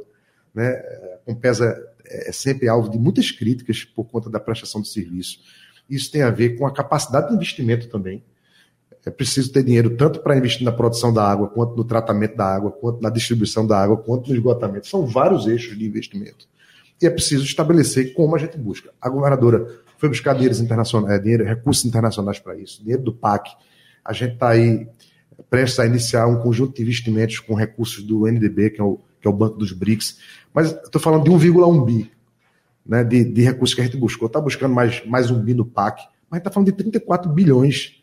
né? 0.53 0.73
Compesa 1.25 1.75
é 2.05 2.31
sempre 2.31 2.67
alvo 2.67 2.89
de 2.89 2.97
muitas 2.97 3.31
críticas 3.31 3.83
por 3.83 4.05
conta 4.05 4.29
da 4.29 4.39
prestação 4.39 4.81
de 4.81 4.89
serviço. 4.89 5.39
Isso 5.89 6.11
tem 6.11 6.21
a 6.21 6.29
ver 6.29 6.57
com 6.57 6.65
a 6.65 6.73
capacidade 6.73 7.29
de 7.29 7.35
investimento 7.35 7.87
também 7.87 8.23
é 9.05 9.09
preciso 9.09 9.51
ter 9.51 9.63
dinheiro 9.63 9.95
tanto 9.95 10.19
para 10.19 10.37
investir 10.37 10.63
na 10.63 10.71
produção 10.71 11.13
da 11.13 11.23
água, 11.23 11.47
quanto 11.47 11.75
no 11.75 11.83
tratamento 11.83 12.35
da 12.35 12.45
água, 12.45 12.71
quanto 12.71 13.01
na 13.01 13.09
distribuição 13.09 13.65
da 13.65 13.81
água, 13.81 13.97
quanto 13.97 14.29
no 14.29 14.35
esgotamento. 14.35 14.87
São 14.87 15.05
vários 15.05 15.47
eixos 15.47 15.77
de 15.77 15.85
investimento. 15.85 16.47
E 17.01 17.05
é 17.05 17.09
preciso 17.09 17.43
estabelecer 17.45 18.13
como 18.13 18.35
a 18.35 18.39
gente 18.39 18.57
busca. 18.57 18.91
A 19.01 19.09
governadora 19.09 19.65
foi 19.99 20.09
buscar 20.09 20.33
dinheiros 20.33 20.59
internacionais, 20.59 21.15
é, 21.15 21.19
dinheiro, 21.19 21.43
recursos 21.43 21.85
internacionais 21.85 22.39
para 22.39 22.55
isso, 22.55 22.81
dinheiro 22.81 23.03
do 23.03 23.13
PAC. 23.13 23.51
A 24.03 24.13
gente 24.13 24.33
está 24.33 24.49
aí 24.49 24.87
prestes 25.49 25.79
a 25.79 25.85
iniciar 25.85 26.25
um 26.25 26.39
conjunto 26.41 26.75
de 26.75 26.81
investimentos 26.81 27.39
com 27.39 27.53
recursos 27.53 28.03
do 28.03 28.25
NDB, 28.25 28.71
que 28.71 28.81
é 28.81 28.83
o, 28.83 28.99
que 29.21 29.27
é 29.27 29.29
o 29.29 29.33
Banco 29.33 29.57
dos 29.57 29.71
BRICS. 29.71 30.17
Mas 30.53 30.71
estou 30.71 31.01
falando 31.01 31.23
de 31.23 31.29
1,1 31.29 31.85
bi 31.85 32.11
né, 32.85 33.03
de, 33.03 33.23
de 33.23 33.41
recursos 33.43 33.75
que 33.75 33.81
a 33.81 33.83
gente 33.83 33.97
buscou. 33.97 34.27
Está 34.27 34.41
buscando 34.41 34.73
mais, 34.73 35.05
mais 35.05 35.29
um 35.29 35.39
bi 35.39 35.53
no 35.53 35.65
PAC, 35.65 36.01
mas 36.29 36.39
está 36.39 36.49
falando 36.49 36.67
de 36.67 36.73
34 36.73 37.31
bilhões 37.31 37.99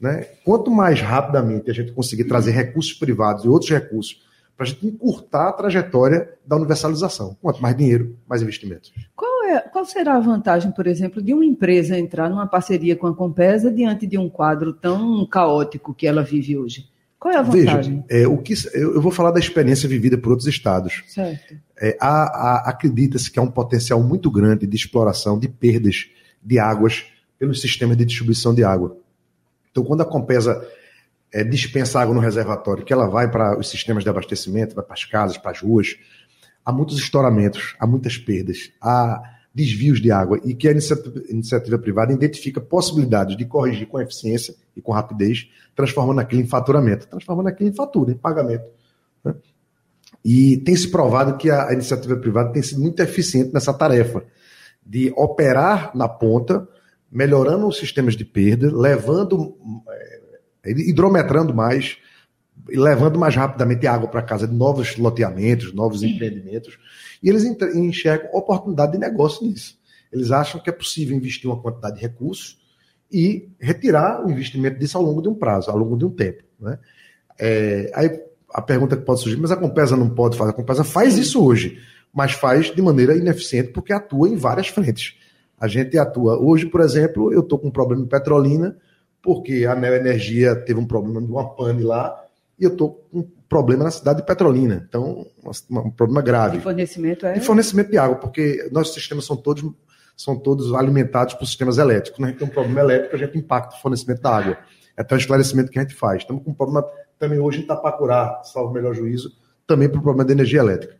né? 0.00 0.26
Quanto 0.44 0.70
mais 0.70 1.00
rapidamente 1.00 1.70
a 1.70 1.74
gente 1.74 1.92
conseguir 1.92 2.24
trazer 2.24 2.52
recursos 2.52 2.92
privados 2.92 3.44
e 3.44 3.48
outros 3.48 3.70
recursos 3.70 4.22
para 4.56 4.64
a 4.64 4.68
gente 4.68 4.86
encurtar 4.86 5.48
a 5.48 5.52
trajetória 5.52 6.32
da 6.46 6.56
universalização. 6.56 7.36
Quanto 7.40 7.60
mais 7.60 7.76
dinheiro, 7.76 8.16
mais 8.28 8.42
investimentos. 8.42 8.92
Qual, 9.14 9.27
é, 9.48 9.60
qual 9.60 9.84
será 9.84 10.16
a 10.16 10.20
vantagem, 10.20 10.70
por 10.70 10.86
exemplo, 10.86 11.22
de 11.22 11.32
uma 11.32 11.44
empresa 11.44 11.98
entrar 11.98 12.28
numa 12.28 12.46
parceria 12.46 12.94
com 12.94 13.06
a 13.06 13.14
Compesa 13.14 13.70
diante 13.70 14.06
de 14.06 14.18
um 14.18 14.28
quadro 14.28 14.72
tão 14.72 15.26
caótico 15.26 15.94
que 15.94 16.06
ela 16.06 16.22
vive 16.22 16.56
hoje? 16.56 16.88
Qual 17.18 17.34
é 17.34 17.38
a 17.38 17.42
vantagem? 17.42 18.04
Veja, 18.08 18.24
é, 18.24 18.28
o 18.28 18.38
que, 18.38 18.54
eu 18.74 19.00
vou 19.00 19.10
falar 19.10 19.32
da 19.32 19.40
experiência 19.40 19.88
vivida 19.88 20.16
por 20.16 20.30
outros 20.30 20.46
estados. 20.46 21.02
Certo. 21.08 21.56
É, 21.80 21.96
Acredita-se 22.00 23.30
que 23.30 23.38
há 23.38 23.42
um 23.42 23.50
potencial 23.50 24.00
muito 24.02 24.30
grande 24.30 24.66
de 24.66 24.76
exploração 24.76 25.38
de 25.38 25.48
perdas 25.48 26.08
de 26.42 26.58
águas 26.58 27.06
pelos 27.38 27.60
sistemas 27.60 27.96
de 27.96 28.04
distribuição 28.04 28.54
de 28.54 28.62
água. 28.62 28.96
Então, 29.70 29.82
quando 29.84 30.02
a 30.02 30.04
Compesa 30.04 30.64
é, 31.32 31.42
dispensa 31.42 32.00
água 32.00 32.14
no 32.14 32.20
reservatório, 32.20 32.84
que 32.84 32.92
ela 32.92 33.08
vai 33.08 33.30
para 33.30 33.58
os 33.58 33.68
sistemas 33.68 34.04
de 34.04 34.10
abastecimento, 34.10 34.74
vai 34.74 34.84
para 34.84 34.94
as 34.94 35.04
casas, 35.04 35.38
para 35.38 35.50
as 35.50 35.60
ruas, 35.60 35.96
há 36.64 36.72
muitos 36.72 36.98
estouramentos, 36.98 37.74
há 37.80 37.86
muitas 37.86 38.16
perdas, 38.16 38.70
há 38.80 39.37
desvios 39.58 40.00
de 40.00 40.12
água 40.12 40.40
e 40.44 40.54
que 40.54 40.68
a 40.68 40.70
iniciativa, 40.70 41.20
iniciativa 41.28 41.76
privada 41.78 42.12
identifica 42.12 42.60
possibilidades 42.60 43.36
de 43.36 43.44
corrigir 43.44 43.88
com 43.88 44.00
eficiência 44.00 44.54
e 44.76 44.80
com 44.80 44.92
rapidez, 44.92 45.48
transformando 45.74 46.20
aquilo 46.20 46.42
em 46.42 46.46
faturamento, 46.46 47.08
transformando 47.08 47.48
aquilo 47.48 47.68
em 47.68 47.72
fatura, 47.74 48.12
em 48.12 48.16
pagamento. 48.16 48.70
Né? 49.24 49.34
E 50.24 50.58
tem 50.58 50.76
se 50.76 50.88
provado 50.88 51.36
que 51.36 51.50
a, 51.50 51.68
a 51.68 51.72
iniciativa 51.72 52.16
privada 52.16 52.52
tem 52.52 52.62
sido 52.62 52.80
muito 52.80 53.00
eficiente 53.00 53.52
nessa 53.52 53.74
tarefa 53.74 54.22
de 54.86 55.12
operar 55.16 55.90
na 55.94 56.08
ponta 56.08 56.66
melhorando 57.10 57.66
os 57.66 57.78
sistemas 57.78 58.14
de 58.14 58.24
perda, 58.24 58.70
levando, 58.70 59.56
é, 60.64 60.70
hidrometrando 60.70 61.52
mais, 61.52 61.96
levando 62.68 63.18
mais 63.18 63.34
rapidamente 63.34 63.86
água 63.86 64.08
para 64.08 64.22
casa 64.22 64.46
de 64.46 64.54
novos 64.54 64.96
loteamentos, 64.96 65.72
novos 65.72 66.02
empreendimentos, 66.02 66.78
e 67.22 67.28
eles 67.28 67.44
enxergam 67.44 68.30
oportunidade 68.32 68.92
de 68.92 68.98
negócio 68.98 69.46
nisso. 69.46 69.78
Eles 70.12 70.30
acham 70.30 70.60
que 70.60 70.70
é 70.70 70.72
possível 70.72 71.16
investir 71.16 71.50
uma 71.50 71.60
quantidade 71.60 71.96
de 71.96 72.02
recursos 72.02 72.58
e 73.10 73.48
retirar 73.58 74.24
o 74.24 74.30
investimento 74.30 74.78
disso 74.78 74.96
ao 74.96 75.04
longo 75.04 75.22
de 75.22 75.28
um 75.28 75.34
prazo, 75.34 75.70
ao 75.70 75.76
longo 75.76 75.96
de 75.96 76.04
um 76.04 76.10
tempo. 76.10 76.42
Né? 76.60 76.78
É, 77.38 77.90
aí 77.94 78.20
a 78.52 78.62
pergunta 78.62 78.96
que 78.96 79.04
pode 79.04 79.20
surgir, 79.20 79.38
mas 79.38 79.50
a 79.50 79.56
Compesa 79.56 79.96
não 79.96 80.10
pode 80.10 80.36
fazer, 80.36 80.50
a 80.50 80.54
Compesa 80.54 80.84
faz 80.84 81.18
isso 81.18 81.44
hoje, 81.44 81.78
mas 82.12 82.32
faz 82.32 82.74
de 82.74 82.80
maneira 82.80 83.16
ineficiente 83.16 83.70
porque 83.70 83.92
atua 83.92 84.28
em 84.28 84.36
várias 84.36 84.68
frentes. 84.68 85.16
A 85.60 85.66
gente 85.66 85.98
atua. 85.98 86.38
Hoje, 86.40 86.66
por 86.66 86.80
exemplo, 86.80 87.32
eu 87.32 87.40
estou 87.40 87.58
com 87.58 87.68
um 87.68 87.70
problema 87.70 88.02
em 88.02 88.06
Petrolina, 88.06 88.76
porque 89.20 89.66
a 89.66 89.74
Neo 89.74 89.94
Energia 89.94 90.54
teve 90.54 90.78
um 90.78 90.86
problema 90.86 91.20
de 91.20 91.30
uma 91.30 91.54
pane 91.54 91.82
lá, 91.82 92.24
e 92.58 92.64
eu 92.64 92.70
estou 92.70 93.06
com 93.10 93.20
um 93.20 93.30
problema 93.48 93.84
na 93.84 93.90
cidade 93.90 94.20
de 94.20 94.26
Petrolina. 94.26 94.84
Então, 94.88 95.26
um 95.70 95.90
problema 95.90 96.20
grave. 96.20 96.58
De 96.58 96.62
fornecimento 96.62 97.26
é? 97.26 97.32
De 97.32 97.40
fornecimento 97.40 97.90
de 97.90 97.98
água, 97.98 98.16
porque 98.16 98.68
nossos 98.72 98.94
sistemas 98.94 99.24
são 99.24 99.36
todos, 99.36 99.64
são 100.16 100.36
todos 100.36 100.74
alimentados 100.74 101.34
por 101.34 101.46
sistemas 101.46 101.78
elétricos. 101.78 102.18
Quando 102.18 102.28
a 102.28 102.30
gente 102.30 102.38
tem 102.38 102.48
um 102.48 102.50
problema 102.50 102.80
elétrico, 102.80 103.16
a 103.16 103.18
gente 103.18 103.38
impacta 103.38 103.76
o 103.76 103.80
fornecimento 103.80 104.20
da 104.20 104.36
água. 104.36 104.58
É 104.96 105.02
até 105.02 105.14
um 105.14 105.18
esclarecimento 105.18 105.70
que 105.70 105.78
a 105.78 105.82
gente 105.82 105.94
faz. 105.94 106.22
Estamos 106.22 106.42
com 106.42 106.50
um 106.50 106.54
problema 106.54 106.84
também 107.18 107.38
hoje 107.38 107.60
em 107.60 107.62
Itapacurá, 107.62 108.40
salvo 108.44 108.70
o 108.70 108.74
melhor 108.74 108.94
juízo, 108.94 109.32
também 109.66 109.88
para 109.88 109.98
o 109.98 110.02
problema 110.02 110.24
da 110.24 110.32
energia 110.32 110.60
elétrica. 110.60 110.96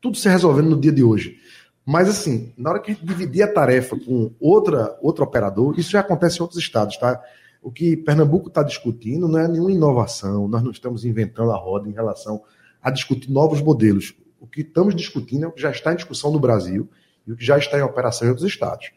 Tudo 0.00 0.16
se 0.16 0.28
resolvendo 0.28 0.70
no 0.70 0.80
dia 0.80 0.92
de 0.92 1.02
hoje. 1.02 1.36
Mas, 1.84 2.08
assim, 2.08 2.52
na 2.56 2.70
hora 2.70 2.78
que 2.78 2.90
a 2.90 2.94
gente 2.94 3.04
dividir 3.04 3.42
a 3.42 3.52
tarefa 3.52 3.98
com 3.98 4.32
outra, 4.38 4.96
outro 5.02 5.24
operador, 5.24 5.78
isso 5.78 5.90
já 5.90 6.00
acontece 6.00 6.38
em 6.38 6.42
outros 6.42 6.60
estados, 6.60 6.96
tá? 6.96 7.20
O 7.62 7.70
que 7.70 7.96
Pernambuco 7.96 8.48
está 8.48 8.62
discutindo 8.62 9.28
não 9.28 9.38
é 9.38 9.46
nenhuma 9.46 9.72
inovação, 9.72 10.48
nós 10.48 10.62
não 10.62 10.70
estamos 10.70 11.04
inventando 11.04 11.50
a 11.50 11.56
roda 11.56 11.88
em 11.88 11.92
relação 11.92 12.42
a 12.82 12.90
discutir 12.90 13.30
novos 13.30 13.60
modelos. 13.60 14.14
O 14.40 14.46
que 14.46 14.62
estamos 14.62 14.94
discutindo 14.94 15.44
é 15.44 15.48
o 15.48 15.52
que 15.52 15.60
já 15.60 15.70
está 15.70 15.92
em 15.92 15.96
discussão 15.96 16.32
no 16.32 16.40
Brasil 16.40 16.88
e 17.26 17.32
o 17.32 17.36
que 17.36 17.44
já 17.44 17.58
está 17.58 17.78
em 17.78 17.82
operação 17.82 18.26
em 18.26 18.30
outros 18.30 18.48
estados. 18.48 18.90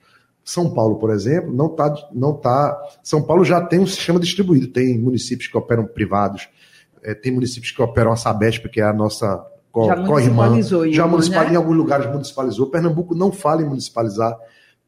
São 0.43 0.73
Paulo, 0.73 0.97
por 0.97 1.09
exemplo, 1.09 1.53
não 1.53 1.67
está. 1.67 1.93
Não 2.13 2.33
tá, 2.33 2.77
São 3.01 3.21
Paulo 3.21 3.45
já 3.45 3.61
tem 3.61 3.79
um 3.79 3.87
sistema 3.87 4.19
distribuído, 4.19 4.67
tem 4.67 4.97
municípios 4.97 5.47
que 5.47 5.57
operam 5.57 5.85
privados, 5.85 6.49
é, 7.01 7.13
tem 7.13 7.31
municípios 7.31 7.71
que 7.71 7.81
operam 7.81 8.11
a 8.11 8.15
Sabesp, 8.15 8.67
que 8.69 8.81
é 8.81 8.83
a 8.83 8.93
nossa 8.93 9.45
já 9.75 9.95
municipalizou. 9.95 10.91
já 10.91 11.07
municipalizou, 11.07 11.47
né? 11.47 11.53
em 11.53 11.55
alguns 11.55 11.77
lugares 11.77 12.11
municipalizou. 12.11 12.67
Pernambuco 12.67 13.15
não 13.15 13.31
fala 13.31 13.61
em 13.61 13.65
municipalizar, 13.65 14.37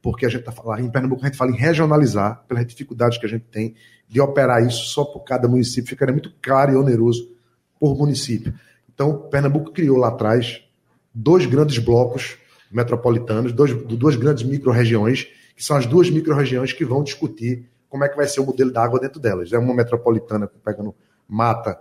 porque 0.05 0.23
a 0.23 0.29
gente 0.29 0.41
está 0.41 0.51
falando, 0.51 0.81
em 0.81 0.91
Pernambuco 0.91 1.23
a 1.23 1.25
gente 1.25 1.35
fala 1.35 1.49
em 1.49 1.55
regionalizar, 1.55 2.45
pelas 2.47 2.63
dificuldades 2.67 3.17
que 3.17 3.25
a 3.25 3.29
gente 3.29 3.45
tem 3.45 3.73
de 4.07 4.21
operar 4.21 4.63
isso 4.63 4.85
só 4.85 5.03
por 5.03 5.21
cada 5.21 5.47
município, 5.47 5.89
ficaria 5.89 6.13
muito 6.13 6.31
caro 6.39 6.73
e 6.73 6.75
oneroso 6.75 7.27
por 7.79 7.97
município. 7.97 8.53
Então, 8.93 9.17
Pernambuco 9.31 9.71
criou 9.71 9.97
lá 9.97 10.09
atrás 10.09 10.61
dois 11.11 11.47
grandes 11.47 11.79
blocos 11.79 12.37
metropolitanos, 12.71 13.51
dois, 13.51 13.73
duas 13.73 14.15
grandes 14.15 14.43
micro-regiões, 14.43 15.23
que 15.55 15.63
são 15.63 15.75
as 15.75 15.87
duas 15.87 16.07
micro-regiões 16.07 16.71
que 16.71 16.85
vão 16.85 17.03
discutir 17.03 17.67
como 17.89 18.03
é 18.03 18.07
que 18.07 18.15
vai 18.15 18.27
ser 18.27 18.41
o 18.41 18.45
modelo 18.45 18.71
da 18.71 18.83
água 18.83 18.99
dentro 18.99 19.19
delas. 19.19 19.51
É 19.51 19.57
uma 19.57 19.73
metropolitana 19.73 20.47
pegando 20.63 20.93
mata, 21.27 21.79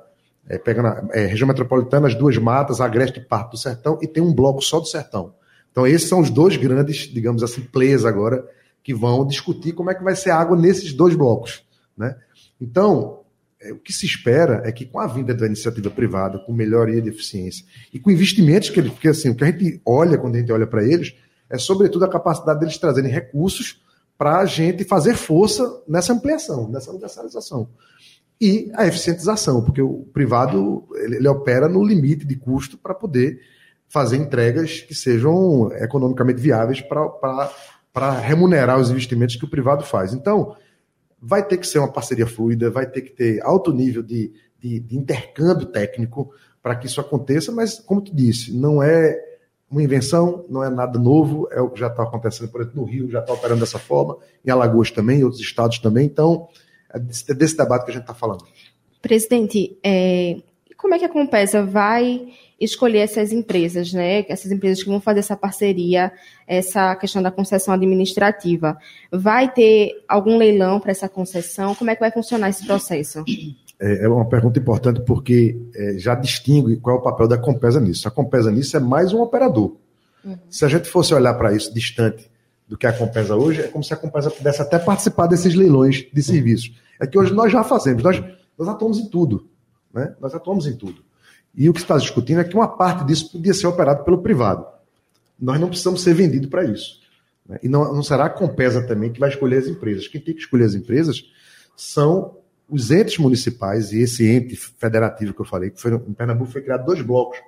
é, 0.49 0.57
pegando 0.57 1.13
é, 1.13 1.27
região 1.27 1.47
metropolitana, 1.47 2.07
as 2.07 2.15
duas 2.15 2.39
matas, 2.39 2.81
Agreste 2.81 3.21
e 3.21 3.23
Parto 3.23 3.51
do 3.51 3.59
Sertão, 3.59 3.99
e 4.01 4.09
tem 4.09 4.23
um 4.23 4.33
bloco 4.33 4.63
só 4.63 4.81
do 4.81 4.87
Sertão. 4.87 5.35
Então, 5.75 5.85
esses 5.85 6.09
são 6.09 6.21
os 6.21 6.31
dois 6.31 6.57
grandes, 6.57 7.13
digamos 7.13 7.43
assim, 7.43 7.61
players 7.61 8.05
agora, 8.05 8.49
que 8.81 8.95
vão 8.95 9.27
discutir 9.27 9.73
como 9.73 9.91
é 9.91 9.95
que 9.95 10.05
vai 10.05 10.15
ser 10.15 10.31
a 10.31 10.37
água 10.37 10.57
nesses 10.57 10.93
dois 10.93 11.17
blocos. 11.17 11.65
Né? 11.99 12.15
Então, 12.61 13.23
é, 13.61 13.73
o 13.73 13.79
que 13.81 13.93
se 13.93 14.07
espera 14.07 14.63
é 14.65 14.71
que 14.71 14.85
com 14.85 15.01
a 15.01 15.07
vinda 15.09 15.35
da 15.35 15.47
iniciativa 15.47 15.91
privada, 15.91 16.39
com 16.39 16.53
melhoria 16.53 17.03
de 17.03 17.09
eficiência 17.09 17.67
e 17.93 17.99
com 17.99 18.09
investimentos 18.09 18.71
que 18.71 18.79
ele, 18.79 18.89
porque 18.89 19.09
assim, 19.09 19.31
o 19.31 19.35
que 19.35 19.43
a 19.43 19.51
gente 19.51 19.81
olha 19.85 20.17
quando 20.17 20.37
a 20.37 20.39
gente 20.39 20.53
olha 20.53 20.67
para 20.67 20.85
eles 20.85 21.17
é 21.51 21.59
sobretudo 21.59 22.05
a 22.05 22.09
capacidade 22.09 22.61
deles 22.61 22.79
trazerem 22.79 23.11
recursos 23.11 23.83
para 24.17 24.39
a 24.39 24.47
gente 24.47 24.85
fazer 24.85 25.17
força 25.17 25.83
nessa 25.89 26.13
ampliação, 26.13 26.71
nessa 26.71 26.93
universalização. 26.93 27.69
E 28.41 28.71
a 28.75 28.87
eficientização, 28.87 29.61
porque 29.65 29.83
o 29.83 30.07
privado 30.13 30.87
ele, 30.95 31.17
ele 31.17 31.29
opera 31.29 31.69
no 31.69 31.85
limite 31.85 32.25
de 32.25 32.37
custo 32.37 32.79
para 32.79 32.95
poder 32.95 33.41
fazer 33.95 34.17
entregas 34.17 34.81
que 34.81 34.93
sejam 34.93 35.71
economicamente 35.75 36.41
viáveis 36.41 36.81
para 36.81 38.11
remunerar 38.11 38.77
os 38.81 38.91
investimentos 38.91 39.37
que 39.37 39.45
o 39.45 39.49
privado 39.49 39.85
faz. 39.85 40.13
Então, 40.13 40.57
vai 41.23 41.47
ter 41.47 41.59
que 41.59 41.67
ser 41.67 41.79
uma 41.79 41.93
parceria 41.93 42.27
fluida, 42.27 42.73
vai 42.73 42.87
ter 42.87 43.03
que 43.03 43.13
ter 43.13 43.41
alto 43.45 43.73
nível 43.73 44.03
de, 44.03 44.33
de, 44.59 44.81
de 44.81 44.97
intercâmbio 44.97 45.67
técnico 45.67 46.33
para 46.61 46.75
que 46.75 46.89
isso 46.89 47.01
aconteça, 47.01 47.53
mas, 47.53 47.79
como 47.79 48.01
tu 48.01 48.13
disse, 48.13 48.53
não 48.53 48.83
é 48.83 49.17
uma 49.71 49.81
invenção, 49.81 50.45
não 50.51 50.65
é 50.65 50.69
nada 50.69 50.99
novo, 50.99 51.47
é 51.53 51.61
o 51.61 51.71
que 51.71 51.79
já 51.79 51.87
está 51.87 52.03
acontecendo, 52.03 52.49
por 52.49 52.63
exemplo, 52.63 52.81
no 52.81 52.89
Rio 52.89 53.09
já 53.09 53.21
está 53.21 53.33
operando 53.33 53.61
dessa 53.61 53.79
forma, 53.79 54.17
em 54.45 54.51
Alagoas 54.51 54.91
também, 54.91 55.21
em 55.21 55.25
outros 55.25 55.41
estados 55.41 55.79
também, 55.79 56.07
então 56.07 56.49
é 56.93 56.99
desse, 56.99 57.31
é 57.31 57.35
desse 57.35 57.57
debate 57.57 57.85
que 57.85 57.93
a 57.93 57.95
gente 57.95 58.03
está 58.03 58.15
falando. 58.15 58.45
Presidente, 59.01 59.79
é, 59.85 60.43
como 60.85 60.95
é 60.95 60.99
que 60.99 61.05
a 61.07 61.09
Compesa 61.09 61.65
vai 61.65 62.29
escolher 62.61 62.99
essas 62.99 63.33
empresas, 63.33 63.91
né? 63.95 64.23
Essas 64.29 64.53
empresas 64.53 64.83
que 64.83 64.91
vão 64.91 65.01
fazer 65.01 65.21
essa 65.21 65.35
parceria, 65.35 66.13
essa 66.47 66.95
questão 66.97 67.23
da 67.23 67.31
concessão 67.31 67.73
administrativa. 67.73 68.77
Vai 69.11 69.51
ter 69.51 70.05
algum 70.07 70.37
leilão 70.37 70.79
para 70.79 70.91
essa 70.91 71.09
concessão? 71.09 71.75
Como 71.75 71.91
é 71.91 71.95
que 71.95 72.01
vai 72.01 72.11
funcionar 72.11 72.51
esse 72.51 72.67
processo? 72.67 73.25
É, 73.81 74.05
é 74.05 74.09
uma 74.11 74.27
pergunta 74.27 74.59
importante 74.59 75.01
porque 75.07 75.59
é, 75.75 75.95
já 75.97 76.15
distingue 76.15 76.77
qual 76.77 76.97
é 76.97 76.99
o 76.99 77.03
papel 77.03 77.29
da 77.29 77.39
Compesa 77.39 77.81
nisso. 77.81 78.07
A 78.07 78.11
Compesa 78.11 78.51
nisso 78.51 78.77
é 78.77 78.81
mais 78.81 79.11
um 79.15 79.23
operador. 79.23 79.79
Uhum. 80.23 80.37
Se 80.51 80.67
a 80.67 80.69
gente 80.69 80.87
fosse 80.87 81.15
olhar 81.15 81.33
para 81.33 81.55
isso 81.55 81.73
distante 81.73 82.31
do 82.69 82.77
que 82.77 82.87
a 82.87 82.93
Compesa 82.93 83.35
hoje, 83.35 83.63
é 83.63 83.69
como 83.69 83.83
se 83.83 83.95
a 83.95 83.97
Compesa 83.97 84.31
pudesse 84.31 84.61
até 84.61 84.79
participar 84.79 85.29
desses 85.29 85.55
leilões 85.55 86.07
de 86.13 86.23
serviços. 86.23 86.75
É 87.01 87.07
que 87.07 87.19
hoje 87.19 87.33
nós 87.33 87.51
já 87.51 87.65
fazemos, 87.65 88.03
nós, 88.03 88.23
nós 88.59 88.69
atuamos 88.69 88.99
em 88.99 89.09
tudo. 89.09 89.49
Né? 89.95 90.15
Nós 90.21 90.35
atuamos 90.35 90.67
em 90.67 90.77
tudo. 90.77 91.03
E 91.55 91.69
o 91.69 91.73
que 91.73 91.81
está 91.81 91.97
discutindo 91.97 92.41
é 92.41 92.45
que 92.45 92.57
uma 92.57 92.67
parte 92.69 93.05
disso 93.05 93.31
podia 93.31 93.55
ser 93.55 93.69
operado 93.69 94.05
pelo 94.05 94.19
privado. 94.19 94.67
Nós 95.41 95.61
não 95.61 95.69
precisamos 95.69 96.03
ser 96.03 96.15
vendidos 96.15 96.51
para 96.51 96.65
isso. 96.65 97.01
Né? 97.49 97.59
E 97.63 97.69
não, 97.69 97.95
não 97.95 98.03
será 98.03 98.27
a 98.27 98.31
Compesa 98.31 98.83
também 98.83 99.13
que 99.13 99.21
vai 99.21 99.29
escolher 99.29 99.59
as 99.59 99.69
empresas. 99.69 100.09
Quem 100.09 100.21
tem 100.21 100.35
que 100.35 100.41
escolher 100.41 100.65
as 100.65 100.75
empresas 100.75 101.23
são 101.77 102.37
os 102.69 102.91
entes 102.91 103.19
municipais 103.19 103.93
e 103.93 104.01
esse 104.01 104.29
ente 104.29 104.57
federativo 104.57 105.33
que 105.33 105.41
eu 105.41 105.45
falei, 105.45 105.71
que 105.71 105.81
foi, 105.81 105.95
em 105.95 106.13
Pernambuco 106.13 106.51
foi 106.51 106.63
criado 106.63 106.85
dois 106.85 107.03
blocos, 107.03 107.39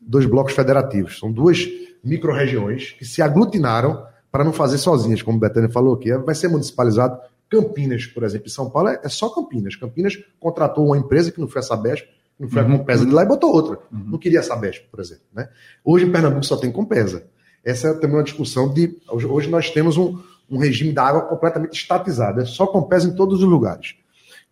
dois 0.00 0.26
blocos 0.26 0.52
federativos. 0.52 1.18
São 1.18 1.32
duas 1.32 1.66
micro-regiões 2.04 2.92
que 2.92 3.04
se 3.04 3.20
aglutinaram 3.20 4.06
para 4.30 4.44
não 4.44 4.52
fazer 4.52 4.78
sozinhas, 4.78 5.22
como 5.22 5.38
o 5.38 5.40
Betânia 5.40 5.68
falou 5.68 5.94
aqui. 5.94 6.12
Vai 6.18 6.34
ser 6.34 6.48
municipalizado 6.48 7.18
Campinas, 7.50 8.06
por 8.06 8.22
exemplo, 8.22 8.46
em 8.46 8.50
São 8.50 8.70
Paulo 8.70 8.88
é, 8.88 9.00
é 9.02 9.08
só 9.08 9.28
Campinas. 9.28 9.74
Campinas 9.74 10.16
contratou 10.38 10.86
uma 10.86 10.96
empresa 10.96 11.32
que 11.32 11.40
não 11.40 11.48
foi 11.48 11.60
a 11.60 11.62
Sabesp, 11.62 12.06
não 12.38 12.48
foi 12.48 12.62
uhum. 12.62 12.74
a 12.74 12.78
Compesa 12.78 13.04
de 13.04 13.10
lá 13.10 13.24
e 13.24 13.26
botou 13.26 13.52
outra. 13.52 13.78
Uhum. 13.92 14.04
Não 14.12 14.18
queria 14.18 14.40
a 14.40 14.42
Sabesp, 14.42 14.84
por 14.90 15.00
exemplo. 15.00 15.24
Né? 15.34 15.48
Hoje 15.84 16.06
em 16.06 16.12
Pernambuco 16.12 16.46
só 16.46 16.56
tem 16.56 16.70
Compesa. 16.70 17.26
Essa 17.64 17.88
é 17.88 17.94
também 17.94 18.16
uma 18.16 18.22
discussão 18.22 18.72
de. 18.72 18.96
Hoje 19.10 19.50
nós 19.50 19.68
temos 19.68 19.96
um, 19.96 20.18
um 20.48 20.58
regime 20.58 20.92
da 20.92 21.04
água 21.04 21.22
completamente 21.22 21.78
estatizado, 21.78 22.40
é 22.40 22.44
só 22.44 22.66
Compesa 22.66 23.08
em 23.08 23.14
todos 23.14 23.42
os 23.42 23.48
lugares. 23.48 23.96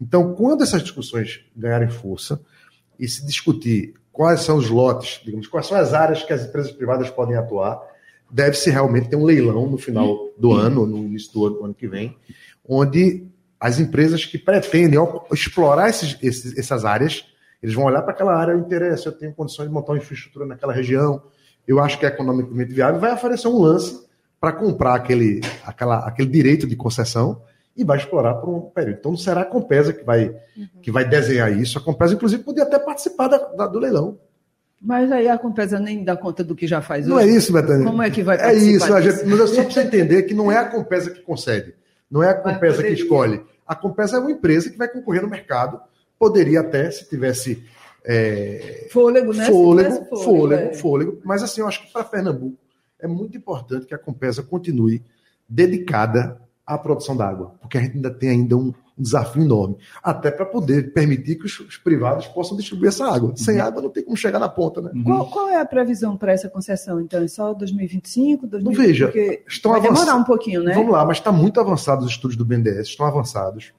Então, 0.01 0.35
quando 0.35 0.63
essas 0.63 0.83
discussões 0.83 1.41
ganharem 1.57 1.89
força 1.89 2.41
e 2.99 3.09
se 3.09 3.25
discutir 3.25 3.95
quais 4.13 4.41
são 4.41 4.57
os 4.57 4.69
lotes, 4.69 5.21
digamos, 5.25 5.47
quais 5.47 5.67
são 5.67 5.79
as 5.79 5.95
áreas 5.95 6.23
que 6.23 6.33
as 6.33 6.45
empresas 6.45 6.73
privadas 6.73 7.09
podem 7.11 7.37
atuar, 7.37 7.81
deve-se 8.31 8.71
realmente 8.71 9.09
ter 9.09 9.17
um 9.17 9.25
leilão 9.25 9.67
no 9.67 9.79
final 9.79 10.31
do 10.37 10.53
ano, 10.53 10.87
no 10.87 10.99
início 10.99 11.33
do 11.33 11.47
ano, 11.47 11.57
do 11.57 11.65
ano 11.65 11.75
que 11.75 11.89
vem, 11.89 12.17
onde 12.69 13.27
as 13.59 13.81
empresas 13.81 14.25
que 14.25 14.39
pretendem 14.39 14.99
explorar 15.33 15.89
esses, 15.89 16.17
esses, 16.23 16.57
essas 16.57 16.85
áreas, 16.85 17.25
eles 17.63 17.75
vão 17.75 17.85
olhar 17.85 18.03
para 18.03 18.13
aquela 18.13 18.37
área, 18.37 18.55
o 18.55 18.61
interesse, 18.61 19.07
eu 19.07 19.13
tenho 19.13 19.35
condições 19.35 19.67
de 19.67 19.75
montar 19.75 19.93
uma 19.93 19.99
infraestrutura 19.99 20.47
naquela 20.47 20.73
região, 20.73 21.23
eu 21.67 21.81
acho 21.81 21.99
que 21.99 22.07
é 22.07 22.09
economicamente 22.09 22.73
viável, 22.73 23.01
vai 23.01 23.13
oferecer 23.13 23.49
um 23.49 23.59
lance 23.59 24.07
para 24.41 24.53
comprar 24.53 24.95
aquele, 24.95 25.41
aquela, 25.65 25.99
aquele 26.07 26.29
direito 26.29 26.67
de 26.67 26.77
concessão 26.77 27.43
e 27.77 27.85
vai 27.85 27.99
explorar 27.99 28.35
por 28.35 28.49
um 28.49 28.61
período. 28.61 28.99
Então 28.99 29.11
não 29.13 29.19
será 29.19 29.43
a 29.43 29.45
Compesa 29.45 29.93
que 29.93 30.05
vai, 30.05 30.29
uhum. 30.57 30.69
que 30.81 30.91
vai 30.91 31.09
desenhar 31.09 31.53
isso. 31.53 31.79
A 31.79 31.81
Compesa, 31.81 32.15
inclusive, 32.15 32.43
podia 32.43 32.63
até 32.63 32.79
participar 32.79 33.29
da, 33.29 33.39
da, 33.39 33.67
do 33.67 33.79
leilão. 33.79 34.19
Mas 34.81 35.11
aí 35.11 35.29
a 35.29 35.37
Compesa 35.37 35.79
nem 35.79 36.05
dá 36.05 36.17
conta 36.17 36.45
do 36.45 36.55
que 36.55 36.67
já 36.67 36.81
faz 36.81 37.07
hoje. 37.07 37.11
Não 37.11 37.21
é 37.21 37.27
isso, 37.27 37.53
Betânia. 37.53 37.85
Como 37.85 38.03
é 38.03 38.11
que 38.11 38.23
vai 38.23 38.39
É 38.41 38.55
isso, 38.55 38.93
a 38.93 39.01
gente, 39.01 39.25
mas 39.27 39.39
eu 39.39 39.49
só 39.49 39.65
preciso 39.65 39.87
entender 39.87 40.23
que 40.23 40.35
não 40.35 40.51
é 40.51 40.57
a 40.57 40.65
Compesa 40.65 41.11
que 41.11 41.21
concede. 41.21 41.75
Não 42.11 42.23
é 42.23 42.31
a 42.31 42.35
Compesa 42.35 42.83
que 42.83 42.93
escolhe. 42.93 43.43
A 43.67 43.75
Compesa 43.75 44.17
é 44.17 44.21
uma 44.21 44.31
empresa 44.31 44.71
que 44.71 44.79
vai 44.79 44.89
concorrer 44.89 45.23
no 45.23 45.29
mercado. 45.29 45.81
Poderia 46.19 46.61
até, 46.61 46.91
se 46.91 47.09
tivesse. 47.09 47.65
É... 48.05 48.89
Fôlego, 48.91 49.35
né? 49.35 49.47
Fôlego, 49.47 49.91
fôlego, 49.91 50.25
fôlego, 50.25 50.63
é. 50.63 50.75
fôlego. 50.75 51.21
Mas 51.25 51.43
assim, 51.43 51.61
eu 51.61 51.69
acho 51.69 51.85
que 51.85 51.93
para 51.93 52.05
Pernambuco 52.05 52.57
é 52.99 53.07
muito 53.07 53.37
importante 53.37 53.87
que 53.87 53.95
a 53.95 53.99
Compesa 53.99 54.43
continue 54.43 55.03
dedicada 55.49 56.41
à 56.67 56.77
produção 56.77 57.17
d'água, 57.17 57.55
porque 57.61 57.79
a 57.79 57.81
gente 57.81 57.97
ainda 57.97 58.11
tem 58.11 58.31
ainda 58.31 58.57
um, 58.57 58.73
um 58.99 59.03
desafio 59.03 59.43
enorme, 59.43 59.77
até 60.03 60.31
para 60.31 60.45
poder 60.45 60.93
permitir 60.93 61.37
que 61.37 61.47
os, 61.47 61.61
os, 61.61 61.77
privados 61.77 62.27
possam 62.27 62.57
distribuir 62.57 62.89
essa 62.89 63.07
água. 63.07 63.33
Sem 63.37 63.57
uhum. 63.57 63.63
água 63.63 63.83
não 63.83 63.91
tem 63.91 64.03
como 64.03 64.17
chegar 64.17 64.39
na 64.39 64.49
ponta, 64.49 64.81
né? 64.81 64.91
Uhum. 64.95 65.05
Qual, 65.05 65.31
qual, 65.31 65.49
é 65.49 65.61
a 65.61 65.65
previsão 65.65 66.17
para 66.17 66.33
essa 66.33 66.49
concessão? 66.49 67.01
Então, 67.01 67.23
é 67.23 67.29
só 67.29 67.55
2025, 67.55 68.47
2025? 68.47 68.89
Veja, 68.89 69.07
porque 69.07 69.45
estão 69.47 69.73
vai 69.73 69.81
demorar 69.81 70.17
um 70.17 70.25
pouquinho, 70.25 70.63
né? 70.63 70.75
Vamos 70.75 70.93
lá, 70.93 71.05
mas 71.05 71.19
está 71.19 71.31
muito 71.31 71.61
avançado 71.61 72.05
os 72.05 72.11
estudos 72.11 72.37
do 72.37 72.45
BNDES, 72.45 72.89
estão 72.89 73.07
avançados. 73.07 73.73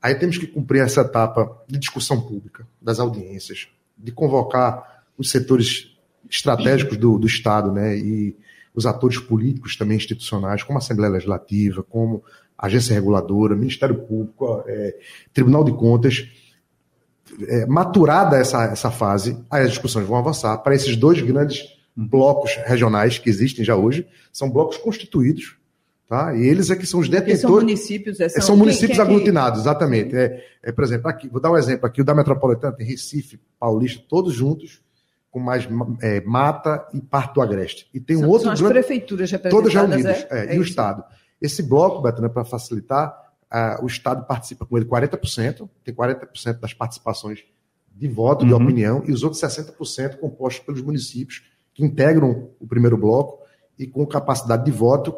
Aí 0.00 0.14
temos 0.14 0.38
que 0.38 0.46
cumprir 0.46 0.82
essa 0.82 1.02
etapa 1.02 1.62
de 1.68 1.78
discussão 1.78 2.20
pública, 2.20 2.66
das 2.80 2.98
audiências, 2.98 3.68
de 3.98 4.12
convocar 4.12 5.04
os 5.18 5.30
setores 5.30 5.96
estratégicos 6.30 6.96
do, 6.96 7.18
do 7.18 7.26
Estado, 7.26 7.72
né? 7.72 7.96
E 7.96 8.36
os 8.74 8.84
atores 8.84 9.18
políticos 9.18 9.74
também 9.74 9.96
institucionais, 9.96 10.62
como 10.62 10.78
a 10.78 10.82
Assembleia 10.82 11.12
Legislativa, 11.12 11.82
como 11.82 12.22
Agência 12.58 12.94
Reguladora, 12.94 13.54
Ministério 13.54 13.94
Público, 13.94 14.62
é, 14.66 14.96
Tribunal 15.32 15.64
de 15.64 15.72
Contas. 15.72 16.28
É, 17.48 17.66
maturada 17.66 18.36
essa, 18.36 18.64
essa 18.64 18.90
fase, 18.90 19.36
aí 19.50 19.64
as 19.64 19.70
discussões 19.70 20.06
vão 20.06 20.16
avançar 20.16 20.56
para 20.58 20.74
esses 20.74 20.96
dois 20.96 21.20
grandes 21.20 21.64
blocos 21.94 22.56
regionais 22.64 23.18
que 23.18 23.28
existem 23.28 23.64
já 23.64 23.76
hoje, 23.76 24.06
são 24.32 24.48
blocos 24.50 24.76
constituídos, 24.78 25.56
Tá? 26.08 26.32
E 26.36 26.46
eles 26.46 26.70
é 26.70 26.76
que 26.76 26.86
são 26.86 27.00
os 27.00 27.08
detentores. 27.08 27.40
são 27.40 27.50
municípios, 27.50 28.20
é, 28.20 28.28
são, 28.28 28.42
são 28.42 28.56
municípios 28.56 28.96
quem 28.96 29.04
aglutinados, 29.04 29.60
exatamente. 29.60 30.16
É, 30.16 30.40
é, 30.62 30.70
por 30.70 30.84
exemplo, 30.84 31.08
aqui, 31.08 31.28
vou 31.28 31.40
dar 31.40 31.50
um 31.50 31.56
exemplo 31.56 31.84
aqui, 31.84 32.00
o 32.00 32.04
da 32.04 32.14
Metropolitana 32.14 32.72
tem 32.72 32.86
Recife, 32.86 33.40
Paulista, 33.58 34.04
todos 34.08 34.32
juntos, 34.32 34.80
com 35.32 35.40
mais 35.40 35.68
é, 36.00 36.20
mata 36.20 36.86
e 36.94 37.00
parte 37.00 37.34
do 37.34 37.42
Agreste. 37.42 37.88
E 37.92 37.98
tem 37.98 38.16
um 38.16 38.20
são, 38.20 38.28
outro 38.28 38.44
são 38.44 38.52
as 38.52 38.60
grande, 38.60 38.74
prefeituras 38.74 39.30
representadas, 39.32 39.72
todas 39.72 39.90
reunidas, 39.90 40.26
é, 40.30 40.52
é, 40.52 40.54
e 40.54 40.58
o 40.60 40.62
Estado. 40.62 41.02
Esse 41.40 41.62
bloco, 41.62 42.02
Betânia, 42.02 42.30
para 42.30 42.44
facilitar, 42.44 43.26
o 43.82 43.86
Estado 43.86 44.26
participa 44.26 44.66
com 44.66 44.76
ele 44.76 44.86
40%, 44.86 45.68
tem 45.84 45.94
40% 45.94 46.60
das 46.60 46.74
participações 46.74 47.44
de 47.94 48.08
voto, 48.08 48.42
uhum. 48.42 48.48
de 48.48 48.54
opinião, 48.54 49.02
e 49.06 49.12
os 49.12 49.22
outros 49.22 49.40
60% 49.40 50.18
compostos 50.18 50.64
pelos 50.64 50.82
municípios 50.82 51.44
que 51.72 51.84
integram 51.84 52.50
o 52.60 52.66
primeiro 52.66 52.96
bloco 52.96 53.42
e 53.78 53.86
com 53.86 54.06
capacidade 54.06 54.64
de 54.64 54.70
voto 54.70 55.14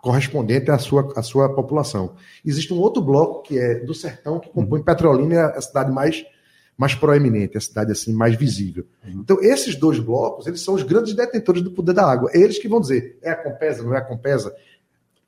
correspondente 0.00 0.70
à 0.70 0.78
sua, 0.78 1.12
à 1.16 1.22
sua 1.22 1.52
população. 1.52 2.14
Existe 2.44 2.72
um 2.72 2.78
outro 2.78 3.02
bloco 3.02 3.42
que 3.42 3.58
é 3.58 3.80
do 3.80 3.94
sertão, 3.94 4.38
que 4.38 4.48
compõe 4.48 4.78
uhum. 4.78 4.84
Petrolina, 4.84 5.34
é 5.34 5.58
a 5.58 5.60
cidade 5.60 5.90
mais, 5.90 6.24
mais 6.76 6.94
proeminente, 6.94 7.58
a 7.58 7.60
cidade 7.60 7.92
assim 7.92 8.12
mais 8.12 8.36
visível. 8.36 8.86
Uhum. 9.04 9.20
Então, 9.20 9.42
esses 9.42 9.74
dois 9.74 9.98
blocos, 9.98 10.46
eles 10.46 10.60
são 10.60 10.74
os 10.74 10.84
grandes 10.84 11.14
detentores 11.14 11.62
do 11.62 11.72
poder 11.72 11.94
da 11.94 12.08
água. 12.08 12.30
É 12.32 12.38
eles 12.38 12.58
que 12.58 12.68
vão 12.68 12.80
dizer, 12.80 13.18
é 13.22 13.30
a 13.30 13.36
Compesa, 13.36 13.82
não 13.82 13.94
é 13.94 13.98
a 13.98 14.04
Compesa? 14.04 14.54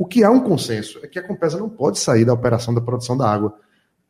O 0.01 0.07
que 0.07 0.25
há 0.25 0.31
um 0.31 0.41
consenso 0.41 0.99
é 1.03 1.07
que 1.07 1.19
a 1.19 1.23
Compesa 1.23 1.59
não 1.59 1.69
pode 1.69 1.99
sair 1.99 2.25
da 2.25 2.33
operação 2.33 2.73
da 2.73 2.81
produção 2.81 3.19
da 3.19 3.31
água 3.31 3.55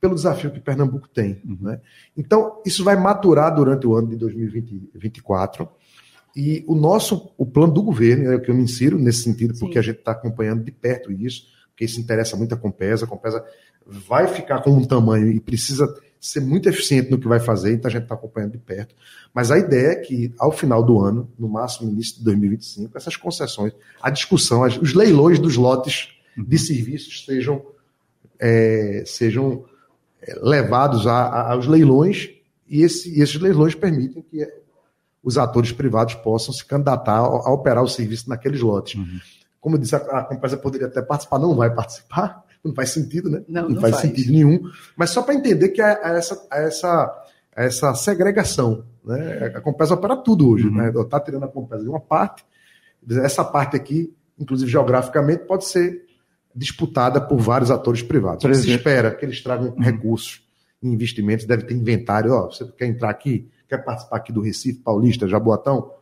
pelo 0.01 0.15
desafio 0.15 0.53
que 0.53 0.61
Pernambuco 0.61 1.09
tem. 1.09 1.43
Uhum. 1.45 1.59
Né? 1.63 1.81
Então, 2.17 2.63
isso 2.65 2.85
vai 2.85 2.95
maturar 2.95 3.53
durante 3.53 3.89
o 3.89 3.97
ano 3.97 4.07
de 4.07 4.15
2024. 4.15 5.69
E 6.37 6.65
o 6.69 6.77
nosso, 6.77 7.35
o 7.37 7.45
plano 7.45 7.73
do 7.73 7.83
governo, 7.83 8.31
é 8.31 8.37
o 8.37 8.41
que 8.41 8.49
eu 8.49 8.55
me 8.55 8.63
insiro 8.63 9.01
nesse 9.01 9.25
sentido, 9.25 9.53
porque 9.59 9.73
Sim. 9.73 9.79
a 9.81 9.83
gente 9.83 9.99
está 9.99 10.13
acompanhando 10.13 10.63
de 10.63 10.71
perto 10.71 11.11
isso, 11.11 11.47
porque 11.71 11.87
isso 11.87 12.01
interessa 12.01 12.37
muito 12.37 12.55
a 12.55 12.57
Compesa. 12.57 13.05
A 13.05 13.09
Compesa 13.09 13.45
vai 13.85 14.29
ficar 14.29 14.63
com 14.63 14.71
um 14.71 14.85
tamanho 14.85 15.27
e 15.27 15.41
precisa 15.41 15.93
ser 16.21 16.41
muito 16.41 16.69
eficiente 16.69 17.11
no 17.11 17.19
que 17.19 17.27
vai 17.27 17.41
fazer, 17.41 17.73
então 17.73 17.89
a 17.89 17.93
gente 17.93 18.03
está 18.03 18.15
acompanhando 18.15 18.53
de 18.53 18.59
perto. 18.59 18.95
Mas 19.33 19.51
a 19.51 19.59
ideia 19.59 19.93
é 19.93 19.97
que, 19.97 20.35
ao 20.39 20.53
final 20.53 20.83
do 20.83 21.01
ano, 21.01 21.33
no 21.39 21.49
máximo 21.49 21.91
início 21.91 22.19
de 22.19 22.25
2025, 22.25 22.97
essas 22.97 23.17
concessões, 23.17 23.73
a 24.03 24.11
discussão, 24.11 24.63
os 24.63 24.93
leilões 24.93 25.39
dos 25.39 25.57
lotes 25.57 26.11
de 26.37 26.57
uhum. 26.57 26.63
serviços 26.63 27.25
sejam, 27.25 27.65
é, 28.39 29.03
sejam 29.07 29.65
é, 30.21 30.39
levados 30.43 31.07
a, 31.07 31.13
a, 31.13 31.53
aos 31.53 31.67
leilões 31.67 32.29
e, 32.69 32.83
esse, 32.83 33.19
e 33.19 33.23
esses 33.23 33.41
leilões 33.41 33.75
permitem 33.75 34.23
que 34.23 34.47
os 35.23 35.39
atores 35.39 35.73
privados 35.73 36.15
possam 36.17 36.53
se 36.53 36.65
candidatar 36.65 37.19
a, 37.19 37.25
a 37.25 37.53
operar 37.53 37.83
o 37.83 37.89
serviço 37.89 38.29
naqueles 38.29 38.61
lotes. 38.61 38.95
Uhum. 38.97 39.21
Como 39.59 39.77
eu 39.77 39.81
disse, 39.81 39.95
a, 39.95 40.29
a 40.31 40.35
empresa 40.35 40.59
poderia 40.59 40.87
até 40.87 41.01
participar, 41.01 41.39
não 41.39 41.55
vai 41.55 41.75
participar, 41.75 42.45
não 42.65 42.75
faz 42.75 42.91
sentido, 42.91 43.31
né? 43.31 43.43
Não, 43.49 43.63
não, 43.63 43.71
não 43.71 43.81
faz, 43.81 43.97
faz, 43.97 44.07
sentido 44.07 44.33
nenhum. 44.33 44.63
Mas 44.97 45.11
só 45.11 45.23
para 45.23 45.35
entender 45.35 45.69
que 45.71 45.81
há, 45.81 45.99
essa, 46.05 46.47
essa, 46.53 47.25
essa 47.55 47.95
segregação. 47.95 48.85
Né? 49.05 49.53
A 49.55 49.61
Compesa 49.61 49.95
opera 49.95 50.17
tudo 50.17 50.51
hoje. 50.51 50.67
Uhum. 50.67 50.77
Né? 50.77 50.93
Está 50.95 51.21
tirando 51.21 51.45
a 51.45 51.49
Compesa 51.49 51.83
de 51.83 51.89
uma 51.89 52.01
parte, 52.01 52.45
essa 53.23 53.45
parte 53.45 53.77
aqui, 53.77 54.15
inclusive 54.39 54.71
geograficamente, 54.71 55.45
pode 55.45 55.65
ser 55.65 56.05
disputada 56.55 57.21
por 57.21 57.39
vários 57.39 57.71
atores 57.71 58.03
privados. 58.03 58.43
Se 58.59 58.71
espera 58.71 59.15
que 59.15 59.25
eles 59.25 59.43
tragam 59.43 59.69
uhum. 59.69 59.81
recursos 59.81 60.43
e 60.83 60.89
investimentos, 60.89 61.47
deve 61.47 61.65
ter 61.65 61.75
inventário. 61.75 62.33
Ó, 62.33 62.51
você 62.51 62.65
quer 62.77 62.87
entrar 62.87 63.11
aqui? 63.11 63.49
quer 63.71 63.79
participar 63.79 64.17
aqui 64.17 64.33
do 64.33 64.41
Recife, 64.41 64.81
Paulista, 64.81 65.29
Jaboatão, 65.29 65.93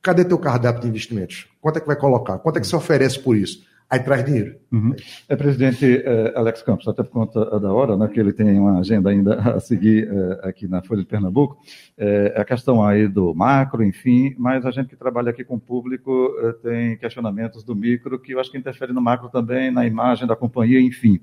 cadê 0.00 0.24
teu 0.24 0.38
cardápio 0.38 0.82
de 0.82 0.88
investimentos? 0.88 1.48
Quanto 1.60 1.78
é 1.78 1.80
que 1.80 1.86
vai 1.86 1.96
colocar? 1.96 2.38
Quanto 2.38 2.58
é 2.58 2.60
que 2.60 2.66
se 2.66 2.76
oferece 2.76 3.18
por 3.18 3.36
isso? 3.36 3.66
Aí 3.90 4.00
traz 4.00 4.22
dinheiro. 4.22 4.56
Uhum. 4.70 4.94
É, 5.26 5.34
presidente 5.34 6.02
é, 6.04 6.32
Alex 6.36 6.60
Campos, 6.62 6.86
até 6.86 7.02
por 7.02 7.10
conta 7.10 7.58
da 7.58 7.72
hora, 7.72 7.96
né, 7.96 8.06
que 8.06 8.20
ele 8.20 8.34
tem 8.34 8.58
uma 8.58 8.80
agenda 8.80 9.08
ainda 9.08 9.34
a 9.56 9.60
seguir 9.60 10.06
é, 10.06 10.48
aqui 10.48 10.68
na 10.68 10.82
Folha 10.82 11.00
de 11.00 11.06
Pernambuco, 11.06 11.58
é, 11.96 12.34
a 12.36 12.44
questão 12.44 12.84
aí 12.84 13.08
do 13.08 13.34
macro, 13.34 13.82
enfim, 13.82 14.34
mas 14.38 14.66
a 14.66 14.70
gente 14.70 14.90
que 14.90 14.96
trabalha 14.96 15.30
aqui 15.30 15.42
com 15.42 15.54
o 15.54 15.60
público 15.60 16.34
é, 16.42 16.52
tem 16.52 16.96
questionamentos 16.98 17.64
do 17.64 17.74
micro 17.74 18.18
que 18.18 18.32
eu 18.32 18.40
acho 18.40 18.50
que 18.50 18.58
interfere 18.58 18.92
no 18.92 19.00
macro 19.00 19.30
também, 19.30 19.70
na 19.70 19.86
imagem 19.86 20.26
da 20.26 20.36
companhia, 20.36 20.80
enfim. 20.80 21.18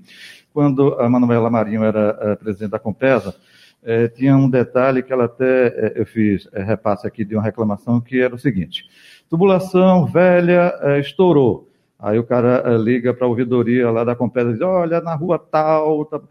Quando 0.52 0.96
a 1.00 1.08
Manuela 1.08 1.52
Marinho 1.52 1.84
era 1.84 2.18
é, 2.20 2.36
presidente 2.36 2.72
da 2.72 2.80
Compesa, 2.80 3.36
é, 3.84 4.08
tinha 4.08 4.36
um 4.36 4.50
detalhe 4.50 5.04
que 5.04 5.14
ela 5.14 5.26
até 5.26 5.68
é, 5.68 5.94
eu 5.96 6.06
fiz 6.08 6.50
é, 6.52 6.64
repasse 6.64 7.06
aqui 7.06 7.24
de 7.24 7.36
uma 7.36 7.44
reclamação 7.44 8.02
que 8.02 8.20
era 8.20 8.34
o 8.34 8.40
seguinte: 8.40 8.86
tubulação 9.30 10.08
velha 10.08 10.74
é, 10.82 11.00
estourou. 11.00 11.70
Aí 12.00 12.20
o 12.20 12.24
cara 12.24 12.64
é, 12.66 12.78
liga 12.78 13.14
para 13.14 13.26
a 13.26 13.30
ouvidoria 13.30 13.90
lá 13.90 14.04
da 14.04 14.16
Compesa 14.16 14.50
e 14.50 14.54
diz: 14.54 14.62
olha, 14.62 15.02
na 15.02 15.16
rua 15.16 15.40
tal. 15.40 16.06
Tá... 16.06 16.22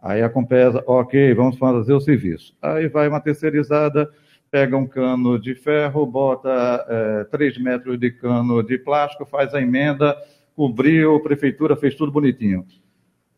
Aí 0.00 0.22
a 0.22 0.28
Compesa, 0.28 0.84
ok, 0.86 1.32
vamos 1.34 1.56
fazer 1.56 1.94
o 1.94 2.00
serviço. 2.00 2.54
Aí 2.60 2.88
vai 2.88 3.08
uma 3.08 3.20
terceirizada, 3.20 4.10
pega 4.50 4.76
um 4.76 4.86
cano 4.86 5.38
de 5.38 5.54
ferro, 5.54 6.04
bota 6.04 6.50
é, 6.88 7.24
3 7.24 7.58
metros 7.58 7.98
de 7.98 8.10
cano 8.10 8.62
de 8.62 8.76
plástico, 8.76 9.24
faz 9.24 9.54
a 9.54 9.62
emenda, 9.62 10.14
cobriu, 10.54 11.16
a 11.16 11.20
prefeitura 11.20 11.74
fez 11.74 11.94
tudo 11.94 12.12
bonitinho. 12.12 12.66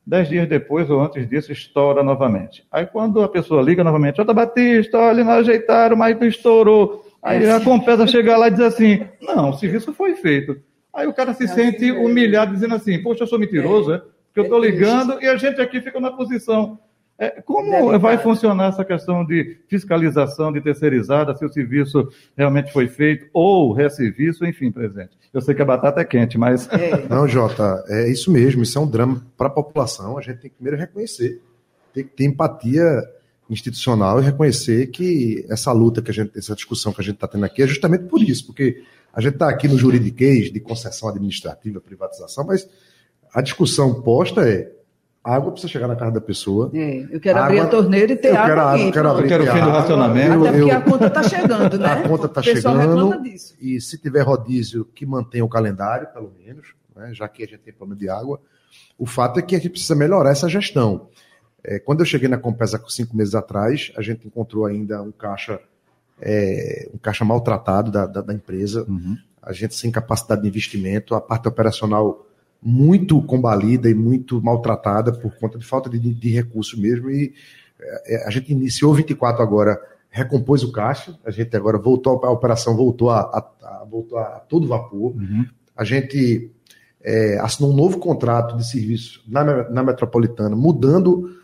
Dez 0.05 0.29
dias 0.29 0.49
depois 0.49 0.89
ou 0.91 1.01
antes 1.01 1.29
disso, 1.29 1.51
estoura 1.51 2.03
novamente. 2.03 2.65
Aí 2.71 2.87
quando 2.87 3.23
a 3.23 3.29
pessoa 3.29 3.63
liga 3.63 3.83
novamente, 3.83 4.17
Jota 4.17 4.33
Batista, 4.33 4.99
olha, 4.99 5.25
não 5.25 5.33
ajeitaram, 5.33 5.97
mas 5.97 6.21
estourou. 6.21 7.05
Aí 7.23 7.49
a 7.49 7.61
Compesa 7.61 8.07
chega 8.07 8.37
lá 8.37 8.49
e 8.49 8.53
diz 8.53 8.61
assim, 8.61 9.05
não, 9.21 9.51
o 9.51 9.55
serviço 9.55 9.93
foi 9.93 10.15
feito. 10.15 10.61
Aí 10.97 11.07
o 11.07 11.13
cara 11.13 11.35
se 11.35 11.47
sente 11.47 11.93
humilhado, 11.93 12.55
dizendo 12.55 12.75
assim, 12.75 13.03
poxa, 13.03 13.23
eu 13.23 13.27
sou 13.27 13.39
mentiroso, 13.39 13.93
é? 13.93 13.99
Porque 13.99 14.41
eu 14.41 14.45
estou 14.45 14.59
ligando 14.59 15.23
e 15.23 15.27
a 15.27 15.37
gente 15.37 15.61
aqui 15.61 15.81
fica 15.81 16.01
na 16.01 16.11
posição. 16.11 16.79
É, 17.19 17.41
como 17.43 17.99
vai 17.99 18.19
funcionar 18.19 18.69
essa 18.69 18.85
questão 18.85 19.25
de 19.25 19.59
fiscalização 19.69 20.53
de 20.53 20.61
terceirizada, 20.61 21.35
se 21.35 21.45
o 21.45 21.49
serviço 21.49 22.09
realmente 22.37 22.73
foi 22.73 22.89
feito, 22.89 23.27
ou 23.33 23.73
resserviço, 23.73 24.45
enfim, 24.45 24.71
presidente? 24.71 25.11
Eu 25.33 25.41
sei 25.41 25.55
que 25.55 25.63
a 25.63 25.67
batata 25.67 26.01
é 26.01 26.05
quente, 26.05 26.37
mas. 26.37 26.69
É. 26.71 27.07
Não, 27.09 27.27
Jota, 27.27 27.85
é 27.89 28.11
isso 28.11 28.31
mesmo, 28.31 28.63
isso 28.63 28.79
é 28.79 28.81
um 28.81 28.89
drama 28.89 29.23
para 29.37 29.49
a 29.49 29.51
população. 29.51 30.19
A 30.19 30.23
gente 30.23 30.41
tem 30.41 30.51
que 30.51 30.57
primeiro 30.57 30.79
reconhecer, 30.79 31.41
tem 31.93 32.05
que 32.05 32.11
ter 32.11 32.25
empatia 32.25 33.03
institucional 33.49 34.21
e 34.21 34.25
reconhecer 34.25 34.89
que 34.89 35.47
essa 35.49 35.73
luta 35.73 36.03
que 36.03 36.11
a 36.11 36.15
gente, 36.15 36.37
essa 36.37 36.55
discussão 36.55 36.93
que 36.93 37.01
a 37.01 37.05
gente 37.05 37.15
está 37.15 37.29
tendo 37.29 37.45
aqui 37.45 37.63
é 37.63 37.67
justamente 37.67 38.05
por 38.05 38.21
isso, 38.21 38.47
porque 38.47 38.83
a 39.17 39.21
gente 39.23 39.33
está 39.33 39.49
aqui 39.49 39.67
no 39.67 39.79
juridiquês 39.79 40.53
de 40.53 40.61
concessão 40.61 41.09
administrativa, 41.09 41.81
privatização, 41.81 42.45
mas 42.45 42.69
a 43.33 43.41
discussão 43.41 44.03
posta 44.03 44.47
é 44.47 44.71
a 45.25 45.35
água 45.35 45.51
precisa 45.51 45.73
chegar 45.73 45.89
na 45.89 45.97
casa 45.97 46.13
da 46.13 46.21
pessoa. 46.21 46.71
É, 46.73 47.05
eu 47.11 47.19
quero 47.19 47.37
abrir 47.41 47.59
a 47.59 47.67
torneira 47.67 48.13
e 48.13 48.17
ter 48.17 48.29
eu 48.29 48.37
água. 48.37 48.47
Quero, 48.47 48.61
aqui, 48.61 48.93
quero 48.93 49.09
abrir, 49.09 49.25
eu 49.25 49.29
quero 49.29 49.43
o 49.43 49.47
fim 49.47 49.61
do 49.61 49.71
racionamento. 49.71 50.47
Até 50.47 50.59
porque 50.59 50.71
a 50.71 50.81
conta 50.83 51.07
está 51.09 51.23
chegando, 51.25 51.79
né? 51.79 51.87
A 51.87 52.09
conta 52.09 52.27
está 52.27 52.43
chegando. 52.43 53.23
E 53.61 53.81
se 53.81 53.99
tiver 53.99 54.23
rodízio, 54.23 54.85
que 54.85 55.05
mantenha 55.05 55.45
o 55.45 55.49
calendário, 55.49 56.07
pelo 56.13 56.33
menos, 56.39 56.75
né, 56.95 57.11
já 57.13 57.27
que 57.27 57.43
a 57.43 57.47
gente 57.47 57.59
tem 57.59 57.75
problema 57.75 57.99
de 57.99 58.09
água. 58.09 58.41
O 58.97 59.05
fato 59.05 59.41
é 59.41 59.43
que 59.43 59.57
a 59.57 59.59
gente 59.59 59.71
precisa 59.71 59.97
melhorar 59.97 60.31
essa 60.31 60.49
gestão. 60.49 61.09
É, 61.65 61.81
quando 61.81 62.01
eu 62.01 62.07
cheguei 62.07 62.29
na 62.29 62.39
Compesa 62.39 62.81
cinco 62.87 63.17
meses 63.17 63.35
atrás, 63.35 63.91
a 63.97 64.03
gente 64.03 64.29
encontrou 64.29 64.65
ainda 64.65 65.03
um 65.03 65.11
caixa, 65.11 65.59
é, 66.21 66.89
um 66.95 66.99
caixa 66.99 67.25
maltratado 67.25 67.91
da, 67.91 68.07
da, 68.07 68.21
da 68.21 68.35
empresa, 68.35 68.85
uhum. 68.89 69.17
a 69.43 69.53
gente 69.53 69.75
sem 69.75 69.91
capacidade 69.91 70.43
de 70.43 70.49
investimento, 70.49 71.15
a 71.15 71.21
parte 71.21 71.49
operacional 71.49 72.27
muito 72.63 73.21
combalida 73.23 73.89
e 73.89 73.95
muito 73.95 74.43
maltratada 74.43 75.13
por 75.13 75.37
conta 75.39 75.59
de 75.59 75.65
falta 75.65 75.91
de, 75.91 75.99
de 75.99 76.29
recursos 76.31 76.79
mesmo. 76.79 77.11
E 77.11 77.35
é, 78.07 78.27
a 78.27 78.31
gente 78.31 78.51
iniciou 78.51 78.95
24 78.95 79.43
agora, 79.43 79.81
recompôs 80.11 80.63
o 80.63 80.73
caixa, 80.73 81.19
a 81.25 81.31
gente 81.31 81.55
agora 81.57 81.79
voltou, 81.79 82.25
a 82.25 82.31
operação 82.31 82.75
voltou 82.77 83.11
a, 83.11 83.21
a, 83.21 83.39
a 83.63 83.85
voltou 83.85 84.19
a 84.19 84.41
todo 84.41 84.67
vapor. 84.67 85.15
Uhum. 85.15 85.47
A 85.77 85.85
gente 85.85 86.51
é, 87.03 87.39
assinou 87.39 87.71
um 87.71 87.77
novo 87.77 87.99
contrato 87.99 88.57
de 88.57 88.69
serviço 88.69 89.23
na, 89.29 89.69
na 89.71 89.83
metropolitana, 89.83 90.57
mudando 90.57 91.37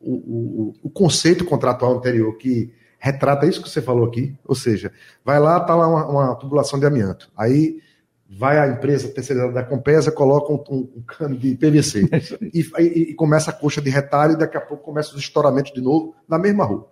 o, 0.00 0.12
o, 0.12 0.74
o, 0.84 0.90
conceito 0.90 1.44
contratual 1.44 1.96
anterior, 1.96 2.36
que 2.36 2.70
retrata 2.98 3.46
isso 3.46 3.62
que 3.62 3.68
você 3.68 3.80
falou 3.80 4.06
aqui. 4.06 4.36
Ou 4.44 4.54
seja, 4.54 4.92
vai 5.24 5.38
lá, 5.38 5.58
está 5.58 5.74
lá 5.74 5.86
uma, 5.86 6.06
uma 6.06 6.34
tubulação 6.34 6.78
de 6.78 6.86
amianto. 6.86 7.30
Aí 7.36 7.80
vai 8.28 8.58
a 8.58 8.68
empresa 8.68 9.08
terceirizada 9.08 9.52
da 9.52 9.62
Compesa, 9.62 10.12
coloca 10.12 10.52
um, 10.52 10.62
um, 10.70 10.88
um 10.96 11.02
cano 11.02 11.36
de 11.36 11.54
PVC 11.54 12.08
e, 12.52 12.60
e, 12.78 12.82
e, 13.10 13.14
começa 13.14 13.50
a 13.50 13.54
coxa 13.54 13.80
de 13.80 13.88
retalho 13.88 14.34
e 14.34 14.36
daqui 14.36 14.56
a 14.56 14.60
pouco 14.60 14.84
começa 14.84 15.14
os 15.14 15.20
estouramentos 15.20 15.72
de 15.72 15.80
novo 15.80 16.14
na 16.28 16.38
mesma 16.38 16.64
rua. 16.64 16.88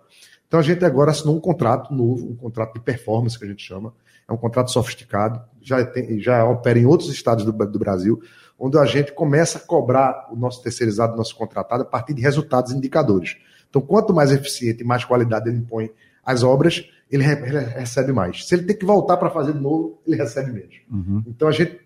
Então 0.47 0.59
a 0.59 0.63
gente 0.63 0.83
agora 0.83 1.11
assinou 1.11 1.35
um 1.35 1.39
contrato 1.39 1.93
novo, 1.93 2.31
um 2.31 2.35
contrato 2.35 2.73
de 2.73 2.79
performance 2.79 3.37
que 3.37 3.45
a 3.45 3.47
gente 3.47 3.63
chama, 3.63 3.93
é 4.27 4.33
um 4.33 4.37
contrato 4.37 4.71
sofisticado, 4.71 5.41
já, 5.61 5.85
tem, 5.85 6.19
já 6.19 6.43
opera 6.45 6.79
em 6.79 6.85
outros 6.85 7.09
estados 7.09 7.45
do, 7.45 7.51
do 7.51 7.79
Brasil, 7.79 8.19
onde 8.57 8.77
a 8.77 8.85
gente 8.85 9.11
começa 9.11 9.59
a 9.59 9.61
cobrar 9.61 10.27
o 10.31 10.35
nosso 10.35 10.63
terceirizado, 10.63 11.13
o 11.13 11.17
nosso 11.17 11.35
contratado, 11.35 11.83
a 11.83 11.85
partir 11.85 12.13
de 12.13 12.21
resultados 12.21 12.71
indicadores. 12.71 13.37
Então, 13.69 13.81
quanto 13.81 14.13
mais 14.13 14.31
eficiente 14.31 14.83
e 14.83 14.85
mais 14.85 15.03
qualidade 15.03 15.49
ele 15.49 15.57
impõe 15.57 15.91
as 16.23 16.43
obras, 16.43 16.85
ele, 17.09 17.23
ele 17.23 17.59
recebe 17.59 18.11
mais. 18.11 18.45
Se 18.45 18.55
ele 18.55 18.63
tem 18.63 18.77
que 18.77 18.85
voltar 18.85 19.17
para 19.17 19.29
fazer 19.29 19.53
de 19.53 19.59
novo, 19.59 20.01
ele 20.05 20.17
recebe 20.17 20.51
menos. 20.51 20.75
Uhum. 20.91 21.23
Então 21.27 21.47
a 21.47 21.51
gente 21.51 21.79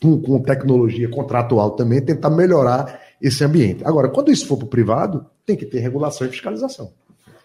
com, 0.00 0.20
com 0.20 0.42
tecnologia 0.42 1.08
contratual 1.08 1.72
também, 1.72 2.00
tentar 2.00 2.30
melhorar 2.30 3.00
esse 3.20 3.44
ambiente. 3.44 3.84
Agora, 3.84 4.08
quando 4.08 4.30
isso 4.30 4.46
for 4.46 4.56
para 4.56 4.66
o 4.66 4.68
privado, 4.68 5.26
tem 5.44 5.56
que 5.56 5.66
ter 5.66 5.80
regulação 5.80 6.26
e 6.26 6.30
fiscalização. 6.30 6.92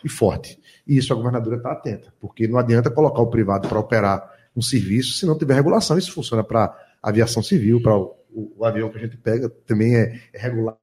E 0.03 0.09
forte. 0.09 0.57
E 0.87 0.97
isso 0.97 1.11
a 1.11 1.15
governadora 1.15 1.57
está 1.57 1.71
atenta, 1.71 2.13
porque 2.19 2.47
não 2.47 2.57
adianta 2.57 2.89
colocar 2.89 3.21
o 3.21 3.27
privado 3.27 3.67
para 3.67 3.79
operar 3.79 4.31
um 4.55 4.61
serviço 4.61 5.17
se 5.17 5.25
não 5.25 5.37
tiver 5.37 5.55
regulação. 5.55 5.97
Isso 5.97 6.13
funciona 6.13 6.43
para 6.43 6.73
aviação 7.01 7.43
civil, 7.43 7.81
para 7.81 7.97
o, 7.97 8.15
o, 8.31 8.53
o, 8.57 8.65
avião 8.65 8.89
que 8.89 8.97
a 8.97 9.01
gente 9.01 9.17
pega, 9.17 9.49
também 9.49 9.95
é, 9.95 10.19
é 10.31 10.39
regular 10.39 10.77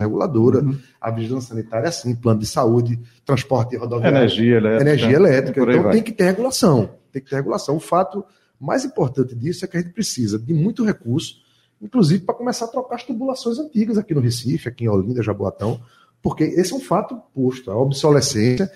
reguladora, 0.00 0.62
uhum. 0.62 0.78
a 1.00 1.10
vigilância 1.10 1.48
sanitária 1.48 1.88
assim, 1.88 2.14
plano 2.14 2.38
de 2.38 2.46
saúde, 2.46 2.98
transporte 3.24 3.76
rodoviário, 3.76 4.16
energia 4.16 4.56
elétrica, 4.56 4.90
energia 4.90 5.16
elétrica. 5.16 5.60
Então 5.62 5.82
vai. 5.82 5.92
tem 5.92 6.02
que 6.02 6.12
ter 6.12 6.24
regulação, 6.24 6.90
tem 7.10 7.20
que 7.20 7.28
ter 7.28 7.36
regulação. 7.36 7.76
O 7.76 7.80
fato 7.80 8.24
mais 8.60 8.84
importante 8.84 9.34
disso 9.34 9.64
é 9.64 9.68
que 9.68 9.76
a 9.76 9.80
gente 9.80 9.92
precisa 9.92 10.38
de 10.38 10.54
muito 10.54 10.84
recurso, 10.84 11.42
inclusive 11.82 12.24
para 12.24 12.34
começar 12.34 12.66
a 12.66 12.68
trocar 12.68 12.94
as 12.94 13.04
tubulações 13.04 13.58
antigas 13.58 13.98
aqui 13.98 14.14
no 14.14 14.20
Recife, 14.20 14.68
aqui 14.68 14.84
em 14.84 14.88
Olinda, 14.88 15.22
Jaboatão, 15.22 15.80
porque 16.22 16.44
esse 16.44 16.72
é 16.72 16.76
um 16.76 16.80
fato 16.80 17.16
posto, 17.34 17.70
a 17.70 17.76
obsolescência 17.76 18.70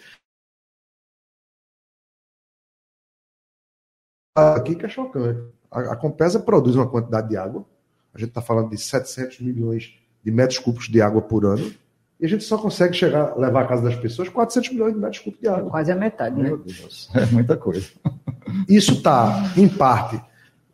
aqui 4.34 4.74
que 4.74 4.86
é 4.86 4.88
chocante. 4.88 5.52
A, 5.70 5.92
a 5.92 5.96
Compesa 5.96 6.40
produz 6.40 6.74
uma 6.74 6.88
quantidade 6.88 7.28
de 7.28 7.36
água, 7.36 7.64
a 8.12 8.18
gente 8.18 8.30
está 8.30 8.42
falando 8.42 8.70
de 8.70 8.78
700 8.78 9.40
milhões 9.40 10.01
de 10.24 10.30
metros 10.30 10.58
cúbicos 10.58 10.88
de 10.88 11.00
água 11.00 11.20
por 11.20 11.44
ano, 11.44 11.72
e 12.20 12.24
a 12.24 12.28
gente 12.28 12.44
só 12.44 12.56
consegue 12.56 12.94
chegar, 12.94 13.36
levar 13.36 13.64
à 13.64 13.66
casa 13.66 13.82
das 13.82 13.96
pessoas 13.96 14.28
400 14.28 14.70
milhões 14.70 14.94
de 14.94 15.00
metros 15.00 15.18
cúbicos 15.18 15.40
de 15.40 15.48
água. 15.48 15.70
Quase 15.70 15.90
a 15.90 15.96
metade, 15.96 16.36
né? 16.36 16.44
Meu 16.44 16.58
Deus, 16.58 17.10
é 17.14 17.26
muita 17.26 17.56
coisa. 17.56 17.88
Isso 18.68 18.92
está, 18.92 19.52
em 19.56 19.68
parte, 19.68 20.22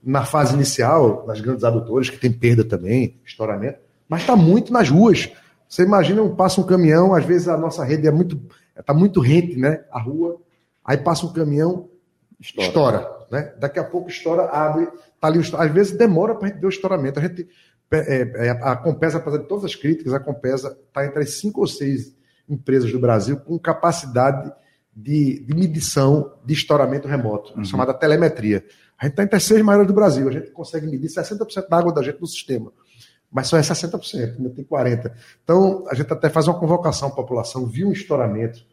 na 0.03 0.25
fase 0.25 0.55
inicial, 0.55 1.25
nas 1.27 1.41
grandes 1.41 1.65
adutoras, 1.65 2.11
que 2.11 2.19
tem 2.19 2.31
perda 2.31 2.65
também, 2.65 3.17
estouramento, 3.25 3.79
mas 4.09 4.21
está 4.21 4.37
muito 4.37 4.73
nas 4.73 4.91
ruas. 4.91 5.31
Você 5.67 5.85
imagina, 5.85 6.27
passa 6.31 6.61
um 6.61 6.65
caminhão, 6.65 7.15
às 7.15 7.25
vezes 7.25 7.49
a 7.49 7.57
nossa 7.57 7.83
rede 7.83 8.07
é 8.07 8.11
muito, 8.11 8.41
está 8.79 8.93
muito 8.93 9.21
rente, 9.21 9.57
né? 9.57 9.85
A 9.91 10.01
rua, 10.01 10.37
aí 10.85 10.99
passa 10.99 11.25
um 11.25 11.33
caminhão, 11.33 11.89
estoura. 12.39 12.69
estoura 12.69 13.19
né? 13.31 13.53
Daqui 13.59 13.79
a 13.79 13.85
pouco 13.85 14.09
estoura, 14.09 14.45
abre, 14.45 14.87
tá 15.21 15.29
ali, 15.29 15.39
às 15.39 15.71
vezes 15.71 15.97
demora 15.97 16.35
para 16.35 16.49
a 16.49 16.51
gente 16.51 16.61
ver 16.61 16.67
o 16.67 16.71
estouramento. 16.71 17.19
A 17.19 17.23
gente 17.23 17.49
é, 17.91 18.47
é, 18.49 18.51
a 18.51 18.77
Compesa, 18.77 19.19
apesar 19.19 19.39
de 19.39 19.49
todas 19.49 19.65
as 19.65 19.75
críticas, 19.75 20.13
a 20.13 20.21
Compesa 20.21 20.79
está 20.87 21.07
entre 21.07 21.23
as 21.23 21.35
cinco 21.35 21.61
ou 21.61 21.67
seis 21.67 22.15
empresas 22.49 22.91
do 22.93 22.99
Brasil 22.99 23.39
com 23.39 23.59
capacidade 23.59 24.53
de, 24.95 25.41
de 25.45 25.55
medição 25.55 26.35
de 26.45 26.55
estouramento 26.55 27.07
remoto, 27.07 27.57
uhum. 27.57 27.65
chamada 27.65 27.95
telemetria. 27.95 28.65
A 28.99 29.05
gente 29.05 29.13
está 29.13 29.23
entre 29.23 29.37
as 29.37 29.45
seis 29.45 29.63
maiores 29.63 29.87
do 29.87 29.95
Brasil, 29.95 30.29
a 30.29 30.33
gente 30.33 30.51
consegue 30.51 30.87
medir 30.87 31.09
60% 31.09 31.69
da 31.69 31.79
água 31.79 31.93
da 31.93 32.03
gente 32.03 32.21
no 32.21 32.27
sistema. 32.27 32.73
Mas 33.31 33.47
só 33.47 33.57
é 33.59 33.61
60%, 33.61 34.37
ainda 34.39 34.51
tem 34.51 34.65
40%. 34.65 35.13
Então, 35.45 35.85
a 35.89 35.95
gente 35.95 36.13
até 36.13 36.29
faz 36.29 36.49
uma 36.49 36.59
convocação 36.59 37.09
à 37.09 37.11
população, 37.11 37.67
viu 37.67 37.89
um 37.89 37.93
estouramento, 37.93 38.65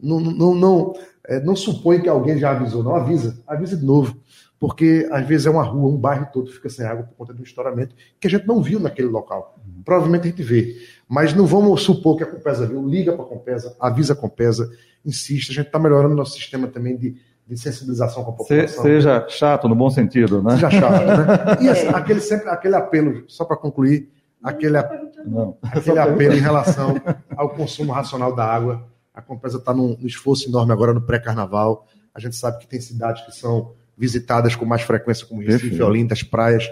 não, 0.00 0.20
não, 0.20 0.54
não, 0.54 0.92
é, 1.26 1.40
não 1.40 1.56
supõe 1.56 2.00
que 2.00 2.08
alguém 2.08 2.38
já 2.38 2.50
avisou, 2.50 2.82
não 2.82 2.94
avisa, 2.94 3.42
avisa 3.46 3.76
de 3.76 3.84
novo 3.84 4.20
porque 4.62 5.08
às 5.10 5.26
vezes 5.26 5.44
é 5.44 5.50
uma 5.50 5.64
rua, 5.64 5.90
um 5.90 5.96
bairro 5.96 6.28
todo 6.32 6.48
fica 6.48 6.68
sem 6.68 6.86
água 6.86 7.02
por 7.02 7.16
conta 7.16 7.34
do 7.34 7.42
estouramento 7.42 7.96
que 8.20 8.28
a 8.28 8.30
gente 8.30 8.46
não 8.46 8.62
viu 8.62 8.78
naquele 8.78 9.08
local. 9.08 9.58
Provavelmente 9.84 10.28
a 10.28 10.30
gente 10.30 10.42
vê, 10.44 10.76
mas 11.08 11.34
não 11.34 11.46
vamos 11.46 11.82
supor 11.82 12.16
que 12.16 12.22
a 12.22 12.26
Compesa 12.26 12.64
viu. 12.64 12.86
Liga 12.86 13.12
para 13.12 13.24
a 13.24 13.26
Compesa, 13.26 13.76
avisa 13.80 14.12
a 14.12 14.16
Compesa, 14.16 14.70
insiste. 15.04 15.50
A 15.50 15.54
gente 15.54 15.66
está 15.66 15.80
melhorando 15.80 16.14
nosso 16.14 16.34
sistema 16.34 16.68
também 16.68 16.96
de, 16.96 17.16
de 17.44 17.60
sensibilização 17.60 18.22
com 18.22 18.30
a 18.30 18.34
população. 18.34 18.84
seja 18.84 19.26
chato 19.28 19.68
no 19.68 19.74
bom 19.74 19.90
sentido, 19.90 20.40
né? 20.40 20.52
Seja 20.52 20.70
chato, 20.70 21.06
né? 21.06 21.56
E 21.60 21.68
assim, 21.68 21.88
aquele, 21.88 22.20
sempre, 22.20 22.48
aquele 22.48 22.76
apelo, 22.76 23.24
só 23.26 23.44
para 23.44 23.56
concluir, 23.56 24.12
aquele, 24.40 24.80
não, 25.26 25.56
aquele 25.60 25.98
apelo 25.98 26.34
em 26.34 26.40
relação 26.40 26.94
ao 27.36 27.48
consumo 27.48 27.90
racional 27.90 28.32
da 28.32 28.44
água. 28.44 28.86
A 29.12 29.20
Compesa 29.20 29.58
está 29.58 29.74
num 29.74 29.96
esforço 30.02 30.48
enorme 30.48 30.72
agora 30.72 30.94
no 30.94 31.02
pré-carnaval. 31.02 31.84
A 32.14 32.20
gente 32.20 32.36
sabe 32.36 32.58
que 32.58 32.68
tem 32.68 32.80
cidades 32.80 33.24
que 33.24 33.32
são 33.32 33.72
visitadas 33.96 34.56
com 34.56 34.64
mais 34.64 34.82
frequência, 34.82 35.26
como 35.26 35.42
Recife, 35.42 35.82
Olinda, 35.82 36.14
as 36.14 36.22
praias. 36.22 36.68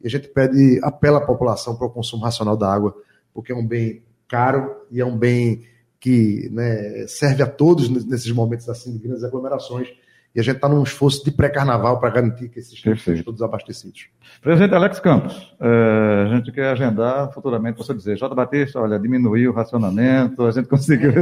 E 0.00 0.06
a 0.06 0.10
gente 0.10 0.28
pede, 0.28 0.80
apela 0.82 1.18
à 1.18 1.20
população 1.20 1.76
para 1.76 1.86
o 1.86 1.90
consumo 1.90 2.24
racional 2.24 2.56
da 2.56 2.72
água, 2.72 2.94
porque 3.32 3.52
é 3.52 3.54
um 3.54 3.66
bem 3.66 4.02
caro 4.28 4.74
e 4.90 5.00
é 5.00 5.04
um 5.04 5.16
bem 5.16 5.64
que 6.00 6.50
né, 6.52 7.06
serve 7.06 7.42
a 7.42 7.46
todos 7.46 7.88
nesses 7.88 8.30
momentos 8.30 8.68
assim 8.68 8.92
de 8.92 8.98
grandes 8.98 9.24
aglomerações 9.24 9.88
e 10.34 10.40
a 10.40 10.42
gente 10.42 10.56
está 10.56 10.68
num 10.68 10.82
esforço 10.82 11.24
de 11.24 11.30
pré-carnaval 11.30 12.00
para 12.00 12.10
garantir 12.10 12.48
que 12.48 12.58
esses 12.58 12.80
tempos 12.82 13.02
sejam 13.02 13.24
todos 13.24 13.40
abastecidos. 13.40 14.08
Presidente 14.42 14.74
Alex 14.74 14.98
Campos, 14.98 15.54
é, 15.60 16.26
a 16.26 16.34
gente 16.34 16.50
quer 16.50 16.70
agendar 16.70 17.32
futuramente, 17.32 17.78
você 17.78 17.94
dizer, 17.94 18.16
J. 18.16 18.34
Batista, 18.34 18.80
olha, 18.80 18.98
diminuiu 18.98 19.52
o 19.52 19.54
racionamento, 19.54 20.44
a 20.44 20.50
gente 20.50 20.68
conseguiu, 20.68 21.12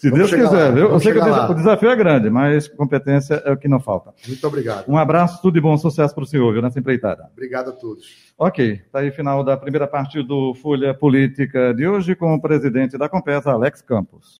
se 0.00 0.10
Deus 0.10 0.30
quiser, 0.30 0.68
lá, 0.68 0.70
viu? 0.70 0.90
Eu 0.90 1.00
sei 1.00 1.12
que 1.12 1.18
o 1.18 1.54
desafio 1.54 1.90
é 1.90 1.96
grande, 1.96 2.30
mas 2.30 2.66
competência 2.66 3.42
é 3.44 3.52
o 3.52 3.56
que 3.56 3.68
não 3.68 3.78
falta. 3.78 4.14
Muito 4.26 4.46
obrigado. 4.46 4.88
Um 4.88 4.96
abraço, 4.96 5.42
tudo 5.42 5.54
de 5.54 5.60
bom, 5.60 5.76
sucesso 5.76 6.14
para 6.14 6.24
o 6.24 6.26
senhor, 6.26 6.50
viu, 6.52 6.62
nessa 6.62 6.78
empreitada. 6.78 7.28
Obrigado 7.32 7.70
a 7.70 7.72
todos. 7.72 8.06
Ok, 8.38 8.82
está 8.86 9.00
aí 9.00 9.10
final 9.10 9.44
da 9.44 9.56
primeira 9.56 9.86
parte 9.86 10.22
do 10.22 10.54
Folha 10.54 10.94
Política 10.94 11.74
de 11.74 11.86
hoje 11.86 12.14
com 12.14 12.34
o 12.34 12.40
presidente 12.40 12.96
da 12.96 13.08
Compesa, 13.08 13.50
Alex 13.50 13.82
Campos. 13.82 14.40